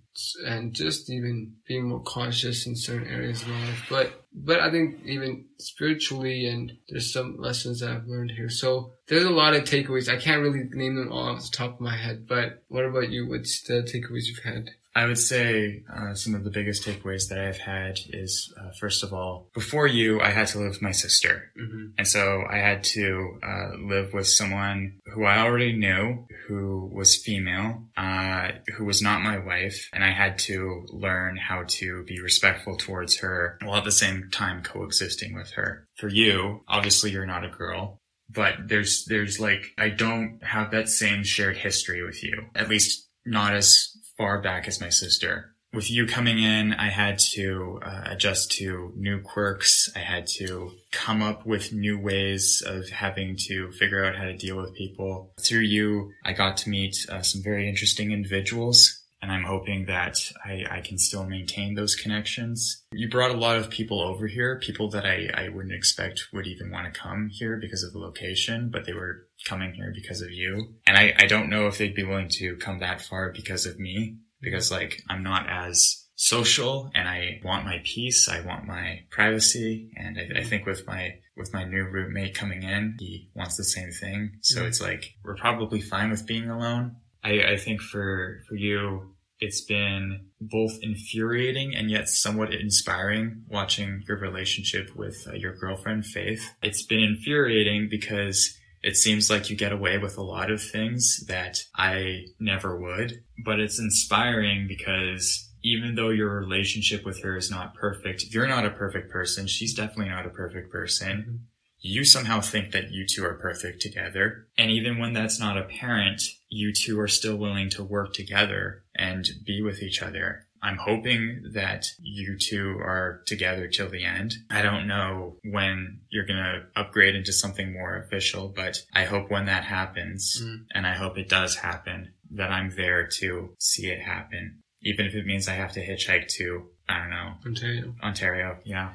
and 0.47 0.73
just 0.73 1.11
even 1.11 1.55
being 1.67 1.89
more 1.89 2.03
cautious 2.03 2.67
in 2.67 2.77
certain 2.77 3.09
areas 3.09 3.43
of 3.43 3.49
my 3.49 3.61
life. 3.67 3.87
But 3.89 4.25
but 4.35 4.61
I 4.61 4.71
think 4.71 5.05
even 5.05 5.45
spiritually, 5.59 6.47
and 6.47 6.73
there's 6.89 7.13
some 7.13 7.37
lessons 7.39 7.81
that 7.81 7.91
I've 7.91 8.09
learned 8.09 8.33
here. 8.33 8.49
So 8.49 8.93
there's 9.07 9.25
a 9.25 9.31
lot 9.31 9.55
of 9.55 9.65
takeaways. 9.65 10.13
I 10.13 10.21
can't 10.21 10.43
really 10.43 10.65
name 10.73 10.97
them 10.97 11.13
all 11.13 11.29
off 11.29 11.43
the 11.43 11.57
top 11.57 11.75
of 11.75 11.81
my 11.81 11.97
head. 11.97 12.27
But 12.29 12.63
what 12.69 12.85
about 12.85 13.11
you? 13.11 13.29
What's 13.29 13.63
the 13.63 13.83
takeaways 13.83 14.27
you've 14.27 14.45
had? 14.45 14.71
I 14.95 15.07
would 15.07 15.19
say 15.19 15.83
uh, 15.93 16.15
some 16.15 16.35
of 16.35 16.45
the 16.45 16.51
biggest 16.51 16.87
takeaways 16.87 17.29
that 17.29 17.39
I've 17.39 17.59
had 17.59 17.99
is, 18.11 18.53
uh, 18.61 18.71
first 18.79 19.03
of 19.03 19.13
all, 19.13 19.49
before 19.53 19.87
you, 19.87 20.21
I 20.21 20.31
had 20.31 20.47
to 20.49 20.59
live 20.59 20.71
with 20.71 20.83
my 20.83 20.93
sister. 20.93 21.51
Mm-hmm. 21.61 21.87
And 21.99 22.07
so 22.07 22.45
I 22.49 22.59
had 22.59 22.85
to 22.85 23.39
uh, 23.43 23.71
live 23.89 24.13
with 24.13 24.29
someone 24.29 25.01
who 25.13 25.25
I 25.25 25.39
already 25.39 25.73
knew, 25.73 26.27
who 26.47 26.91
was 26.93 27.17
female, 27.17 27.89
uh, 27.97 28.53
who 28.77 28.85
was 28.85 29.03
not 29.03 29.23
my 29.23 29.39
wife, 29.39 29.89
and 29.93 30.05
I 30.05 30.13
had 30.13 30.39
to 30.41 30.87
learn 30.91 31.37
how 31.37 31.65
to 31.67 32.05
be 32.05 32.21
respectful 32.21 32.77
towards 32.77 33.19
her 33.19 33.59
while 33.63 33.79
at 33.79 33.85
the 33.85 33.93
same 33.93 34.29
time 34.31 34.63
coexisting 34.63 35.35
with 35.35 35.51
her. 35.53 35.89
For 35.97 36.09
you, 36.09 36.63
obviously 36.69 37.11
you're 37.11 37.27
not 37.27 37.45
a 37.45 37.49
girl. 37.49 38.01
But 38.31 38.69
there's, 38.69 39.05
there's 39.05 39.39
like, 39.39 39.67
I 39.77 39.91
don't 39.91 40.41
have 40.43 40.71
that 40.71 40.89
same 40.89 41.25
shared 41.25 41.59
history 41.59 42.03
with 42.03 42.25
you. 42.25 42.47
At 42.55 42.71
least 42.71 43.09
not 43.27 43.55
as 43.55 43.94
far 44.17 44.41
back 44.41 44.67
as 44.69 44.81
my 44.81 44.89
sister 44.89 45.55
with 45.75 45.91
you 45.91 46.07
coming 46.07 46.39
in, 46.39 46.73
I 46.73 46.89
had 46.89 47.19
to 47.35 47.81
uh, 47.83 48.03
adjust 48.07 48.53
to 48.53 48.93
new 48.97 49.21
quirks. 49.21 49.91
I 49.95 49.99
had 49.99 50.27
to 50.39 50.71
come 50.93 51.21
up 51.21 51.45
with 51.45 51.73
new 51.73 51.99
ways 51.99 52.63
of 52.65 52.89
having 52.89 53.37
to 53.49 53.73
figure 53.73 54.05
out 54.05 54.17
how 54.17 54.25
to 54.25 54.37
deal 54.37 54.57
with 54.57 54.75
people. 54.75 55.33
Through 55.41 55.61
you, 55.61 56.13
I 56.25 56.33
got 56.33 56.57
to 56.59 56.71
meet 56.71 56.97
uh, 57.09 57.23
some 57.23 57.43
very 57.43 57.69
interesting 57.69 58.13
individuals. 58.13 59.04
And 59.25 59.33
I'm 59.33 59.45
hoping 59.45 59.87
that 59.87 60.19
I, 60.45 60.65
I 60.71 60.81
can 60.83 60.99
still 60.99 61.25
maintain 61.25 61.75
those 61.75 61.97
connections. 61.97 62.85
You 62.93 63.09
brought 63.09 63.31
a 63.31 63.39
lot 63.39 63.57
of 63.57 63.71
people 63.71 64.03
over 64.03 64.27
here, 64.27 64.61
people 64.63 64.91
that 64.91 65.07
I, 65.07 65.31
I 65.35 65.49
wouldn't 65.49 65.73
expect 65.73 66.29
would 66.35 66.47
even 66.47 66.71
want 66.71 66.93
to 66.93 67.01
come 67.01 67.31
here 67.33 67.59
because 67.59 67.83
of 67.83 67.95
the 67.95 68.01
location, 68.01 68.69
but 68.71 68.85
they 68.85 68.93
were 68.93 69.27
coming 69.49 69.73
here 69.73 69.95
because 69.95 70.21
of 70.21 70.31
you. 70.31 70.75
And 70.87 70.99
I, 70.99 71.15
I 71.19 71.25
don't 71.25 71.49
know 71.49 71.69
if 71.69 71.79
they'd 71.79 71.95
be 71.95 72.05
willing 72.05 72.29
to 72.33 72.57
come 72.57 72.81
that 72.81 73.01
far 73.01 73.33
because 73.33 73.65
of 73.65 73.79
me 73.79 74.19
because 74.43 74.71
like 74.71 75.01
I'm 75.09 75.23
not 75.23 75.49
as 75.49 76.05
social 76.17 76.91
and 76.95 77.09
I 77.09 77.41
want 77.43 77.65
my 77.65 77.81
peace. 77.83 78.29
I 78.29 78.41
want 78.41 78.67
my 78.67 79.05
privacy. 79.11 79.91
And 79.97 80.19
I, 80.19 80.41
I 80.41 80.45
think 80.45 80.67
with 80.67 80.87
my, 80.87 81.15
with 81.35 81.51
my 81.55 81.65
new 81.65 81.85
roommate 81.85 82.35
coming 82.35 82.63
in, 82.63 82.97
he 83.01 83.31
wants 83.35 83.57
the 83.57 83.65
same 83.65 83.91
thing. 83.91 84.33
So 84.43 84.61
Mhm. 84.61 84.67
it's 84.67 84.83
like, 84.83 85.15
we're 85.25 85.35
probably 85.37 85.81
fine 85.81 86.11
with 86.11 86.27
being 86.27 86.51
alone. 86.51 86.97
I, 87.25 87.53
I 87.53 87.57
think 87.57 87.81
for, 87.81 88.43
for 88.47 88.55
you, 88.55 89.14
it's 89.45 89.61
been 89.61 90.27
both 90.41 90.79
infuriating 90.81 91.75
and 91.75 91.91
yet 91.91 92.09
somewhat 92.09 92.55
inspiring 92.55 93.45
watching 93.49 94.03
your 94.09 94.19
relationship 94.19 94.97
with 94.97 95.17
uh, 95.29 95.35
your 95.35 95.55
girlfriend, 95.55 96.07
Faith. 96.07 96.43
It's 96.63 96.85
been 96.87 97.03
infuriating 97.03 97.89
because 97.91 98.57
it 98.83 98.97
seems 98.97 99.29
like 99.29 99.51
you 99.51 99.57
get 99.57 99.73
away 99.73 99.99
with 99.99 100.17
a 100.17 100.23
lot 100.23 100.51
of 100.51 100.63
things 100.63 101.25
that 101.29 101.59
I 101.77 102.25
never 102.41 102.81
would, 102.81 103.23
but 103.45 103.61
it's 103.61 103.79
inspiring 103.79 104.67
because 104.67 105.51
even 105.63 105.95
though 105.95 106.11
your 106.11 106.41
relationship 106.41 107.05
with 107.05 107.23
her 107.23 107.37
is 107.37 107.51
not 107.51 107.75
perfect, 107.75 108.25
you're 108.31 108.49
not 108.49 108.67
a 108.67 108.71
perfect 108.71 109.11
person. 109.11 109.47
She's 109.47 109.75
definitely 109.75 110.11
not 110.11 110.27
a 110.27 110.31
perfect 110.31 110.71
person. 110.73 111.49
You 111.87 112.03
somehow 112.03 112.41
think 112.41 112.73
that 112.73 112.93
you 112.93 113.07
two 113.07 113.27
are 113.27 113.35
perfect 113.35 113.83
together. 113.83 114.47
And 114.57 114.71
even 114.71 114.97
when 114.99 115.13
that's 115.13 115.39
not 115.39 115.59
apparent, 115.59 116.23
you 116.49 116.73
two 116.73 116.99
are 116.99 117.09
still 117.09 117.37
willing 117.37 117.69
to 117.71 117.85
work 117.85 118.15
together 118.15 118.85
and 118.97 119.29
be 119.45 119.61
with 119.61 119.83
each 119.83 120.01
other. 120.01 120.47
I'm 120.63 120.79
hoping 120.79 121.51
that 121.53 121.85
you 122.01 122.39
two 122.39 122.79
are 122.79 123.21
together 123.27 123.69
till 123.69 123.91
the 123.91 124.03
end. 124.03 124.33
I 124.49 124.63
don't 124.63 124.87
know 124.87 125.37
when 125.45 126.01
you're 126.09 126.25
going 126.25 126.43
to 126.43 126.63
upgrade 126.75 127.15
into 127.15 127.35
something 127.35 127.71
more 127.75 127.99
official, 127.99 128.49
but 128.49 128.79
I 128.95 129.05
hope 129.05 129.31
when 129.31 129.45
that 129.45 129.65
happens, 129.65 130.41
Mm. 130.43 130.65
and 130.75 130.87
I 130.87 130.95
hope 130.95 131.19
it 131.19 131.29
does 131.29 131.57
happen, 131.57 132.15
that 132.31 132.51
I'm 132.51 132.71
there 132.71 133.07
to 133.19 133.55
see 133.59 133.89
it 133.89 134.01
happen. 134.01 134.61
Even 134.81 135.05
if 135.05 135.15
it 135.15 135.27
means 135.27 135.49
I 135.49 135.55
have 135.57 135.73
to 135.73 135.87
hitchhike 135.87 136.29
to, 136.39 136.71
I 136.89 136.99
don't 137.01 137.11
know, 137.11 137.35
Ontario. 137.45 137.95
Ontario, 138.03 138.59
yeah, 138.65 138.95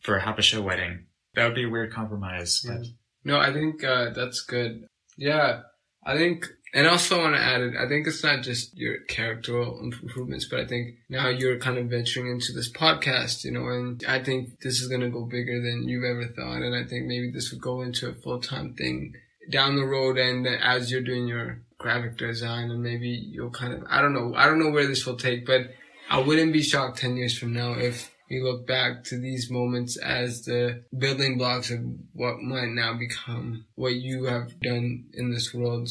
for 0.00 0.18
a 0.18 0.20
Habesha 0.20 0.62
wedding. 0.62 1.06
That 1.34 1.46
would 1.46 1.54
be 1.54 1.64
a 1.64 1.70
weird 1.70 1.92
compromise, 1.92 2.60
but 2.66 2.86
No, 3.24 3.38
I 3.38 3.52
think 3.52 3.82
uh, 3.84 4.10
that's 4.10 4.40
good. 4.42 4.84
Yeah, 5.16 5.62
I 6.04 6.16
think, 6.16 6.46
and 6.74 6.86
also 6.86 7.18
want 7.20 7.36
to 7.36 7.40
add 7.40 7.60
it. 7.60 7.74
I 7.76 7.86
think 7.88 8.06
it's 8.06 8.22
not 8.24 8.42
just 8.42 8.76
your 8.76 9.00
character 9.08 9.60
improvements, 9.62 10.46
but 10.50 10.60
I 10.60 10.66
think 10.66 10.96
now 11.08 11.28
you're 11.28 11.58
kind 11.58 11.78
of 11.78 11.86
venturing 11.86 12.30
into 12.30 12.52
this 12.52 12.70
podcast, 12.72 13.44
you 13.44 13.52
know, 13.52 13.68
and 13.68 14.02
I 14.08 14.22
think 14.22 14.60
this 14.60 14.80
is 14.80 14.88
going 14.88 15.02
to 15.02 15.10
go 15.10 15.24
bigger 15.24 15.60
than 15.60 15.88
you've 15.88 16.04
ever 16.04 16.26
thought. 16.34 16.62
And 16.62 16.74
I 16.74 16.88
think 16.88 17.06
maybe 17.06 17.30
this 17.30 17.52
would 17.52 17.60
go 17.60 17.82
into 17.82 18.08
a 18.08 18.14
full 18.14 18.40
time 18.40 18.74
thing 18.74 19.14
down 19.50 19.76
the 19.76 19.84
road. 19.84 20.18
And 20.18 20.46
as 20.46 20.90
you're 20.90 21.02
doing 21.02 21.28
your 21.28 21.62
graphic 21.78 22.16
design, 22.16 22.70
and 22.70 22.82
maybe 22.82 23.08
you'll 23.08 23.50
kind 23.50 23.72
of, 23.74 23.84
I 23.88 24.00
don't 24.00 24.14
know, 24.14 24.34
I 24.34 24.46
don't 24.46 24.58
know 24.58 24.70
where 24.70 24.86
this 24.86 25.06
will 25.06 25.16
take, 25.16 25.46
but 25.46 25.70
I 26.10 26.18
wouldn't 26.18 26.52
be 26.52 26.62
shocked 26.62 26.98
10 26.98 27.16
years 27.16 27.38
from 27.38 27.52
now 27.52 27.72
if 27.74 28.11
we 28.32 28.40
look 28.40 28.66
back 28.66 29.04
to 29.04 29.18
these 29.18 29.50
moments 29.50 29.98
as 29.98 30.46
the 30.46 30.82
building 30.96 31.36
blocks 31.36 31.70
of 31.70 31.80
what 32.14 32.40
might 32.40 32.70
now 32.70 32.94
become 32.94 33.66
what 33.74 33.94
you 33.94 34.24
have 34.24 34.58
done 34.60 35.04
in 35.12 35.30
this 35.30 35.52
world 35.52 35.90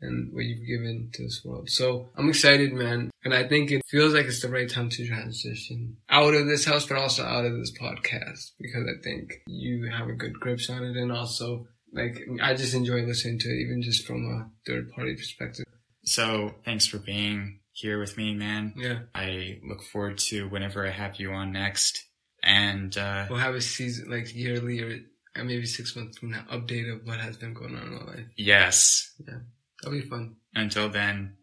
and 0.00 0.32
what 0.32 0.44
you've 0.44 0.66
given 0.66 1.10
to 1.14 1.22
this 1.22 1.42
world. 1.44 1.70
So 1.70 2.08
I'm 2.16 2.28
excited, 2.28 2.72
man. 2.72 3.10
And 3.24 3.32
I 3.32 3.46
think 3.46 3.70
it 3.70 3.82
feels 3.88 4.14
like 4.14 4.26
it's 4.26 4.42
the 4.42 4.48
right 4.48 4.68
time 4.68 4.90
to 4.90 5.06
transition 5.06 5.96
out 6.10 6.34
of 6.34 6.46
this 6.46 6.64
house, 6.64 6.86
but 6.86 6.98
also 6.98 7.24
out 7.24 7.46
of 7.46 7.56
this 7.56 7.72
podcast 7.78 8.50
because 8.58 8.84
I 8.88 9.00
think 9.02 9.34
you 9.46 9.88
have 9.88 10.08
a 10.08 10.12
good 10.12 10.34
grip 10.40 10.58
on 10.68 10.82
it. 10.82 10.96
And 10.96 11.12
also, 11.12 11.68
like, 11.92 12.18
I 12.42 12.54
just 12.54 12.74
enjoy 12.74 13.02
listening 13.02 13.38
to 13.40 13.48
it, 13.48 13.60
even 13.60 13.80
just 13.80 14.04
from 14.04 14.24
a 14.26 14.50
third 14.68 14.90
party 14.90 15.14
perspective. 15.14 15.64
so 16.04 16.56
thanks 16.64 16.86
for 16.86 16.98
being 16.98 17.60
here 17.76 17.98
with 18.00 18.16
me, 18.16 18.34
man. 18.34 18.72
Yeah. 18.76 19.00
I 19.14 19.58
look 19.68 19.82
forward 19.82 20.16
to 20.30 20.48
whenever 20.48 20.86
I 20.86 20.90
have 20.90 21.16
you 21.20 21.30
on 21.32 21.52
next. 21.52 22.02
And 22.42 22.96
uh, 22.96 23.26
We'll 23.28 23.38
have 23.38 23.54
a 23.54 23.60
season, 23.60 24.10
like 24.10 24.34
yearly 24.34 24.80
or 24.80 24.98
or 25.36 25.44
maybe 25.44 25.66
six 25.66 25.94
months 25.94 26.16
from 26.18 26.30
now, 26.30 26.44
update 26.50 26.90
of 26.90 27.06
what 27.06 27.20
has 27.20 27.36
been 27.36 27.52
going 27.52 27.76
on 27.76 27.82
in 27.88 27.94
my 27.96 28.04
life. 28.04 28.26
yes, 28.36 29.12
Yeah. 29.26 29.40
That'll 29.82 29.98
be 30.00 30.06
fun. 30.08 30.36
until 30.54 30.88
then, 30.88 31.36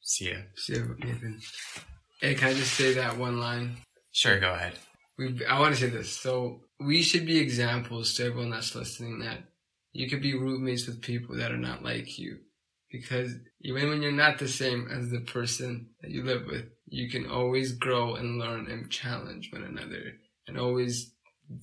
see 0.00 0.30
ya. 0.30 0.38
See 0.56 0.72
you, 0.74 0.96
Nathan. 0.98 1.38
Hey, 2.22 2.34
can 2.34 2.48
I 2.48 2.54
just 2.54 2.72
say 2.72 2.94
that 2.94 3.18
one 3.18 3.38
line? 3.38 3.76
Sure, 4.12 4.40
go 4.40 4.54
ahead. 4.54 4.72
We, 5.18 5.44
I 5.44 5.58
want 5.60 5.74
to 5.74 5.80
say 5.80 5.88
this. 5.90 6.10
So 6.10 6.60
we 6.80 7.02
should 7.02 7.26
be 7.26 7.38
examples 7.38 8.14
to 8.14 8.24
everyone 8.24 8.48
that's 8.50 8.74
listening 8.74 9.18
that 9.20 9.40
you 9.92 10.08
could 10.08 10.22
be 10.22 10.32
roommates 10.34 10.86
with 10.86 11.02
people 11.02 11.36
that 11.36 11.52
are 11.52 11.58
not 11.58 11.82
like 11.84 12.18
you. 12.18 12.38
Because 12.90 13.34
even 13.60 13.88
when 13.88 14.02
you're 14.02 14.12
not 14.12 14.38
the 14.38 14.48
same 14.48 14.88
as 14.90 15.10
the 15.10 15.20
person 15.20 15.90
that 16.00 16.10
you 16.10 16.22
live 16.22 16.46
with, 16.46 16.66
you 16.86 17.10
can 17.10 17.26
always 17.26 17.72
grow 17.72 18.14
and 18.14 18.38
learn 18.38 18.66
and 18.70 18.90
challenge 18.90 19.50
one 19.52 19.64
another 19.64 20.12
and 20.46 20.58
always 20.58 21.12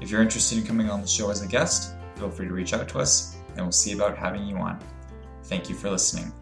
If 0.00 0.10
you're 0.10 0.22
interested 0.22 0.58
in 0.58 0.64
coming 0.64 0.90
on 0.90 1.02
the 1.02 1.08
show 1.08 1.30
as 1.30 1.42
a 1.42 1.46
guest, 1.46 1.94
feel 2.16 2.30
free 2.30 2.46
to 2.46 2.54
reach 2.54 2.72
out 2.72 2.88
to 2.90 2.98
us 2.98 3.36
and 3.56 3.58
we'll 3.58 3.72
see 3.72 3.92
about 3.92 4.16
having 4.16 4.46
you 4.46 4.56
on. 4.56 4.78
Thank 5.44 5.68
you 5.68 5.74
for 5.74 5.90
listening. 5.90 6.32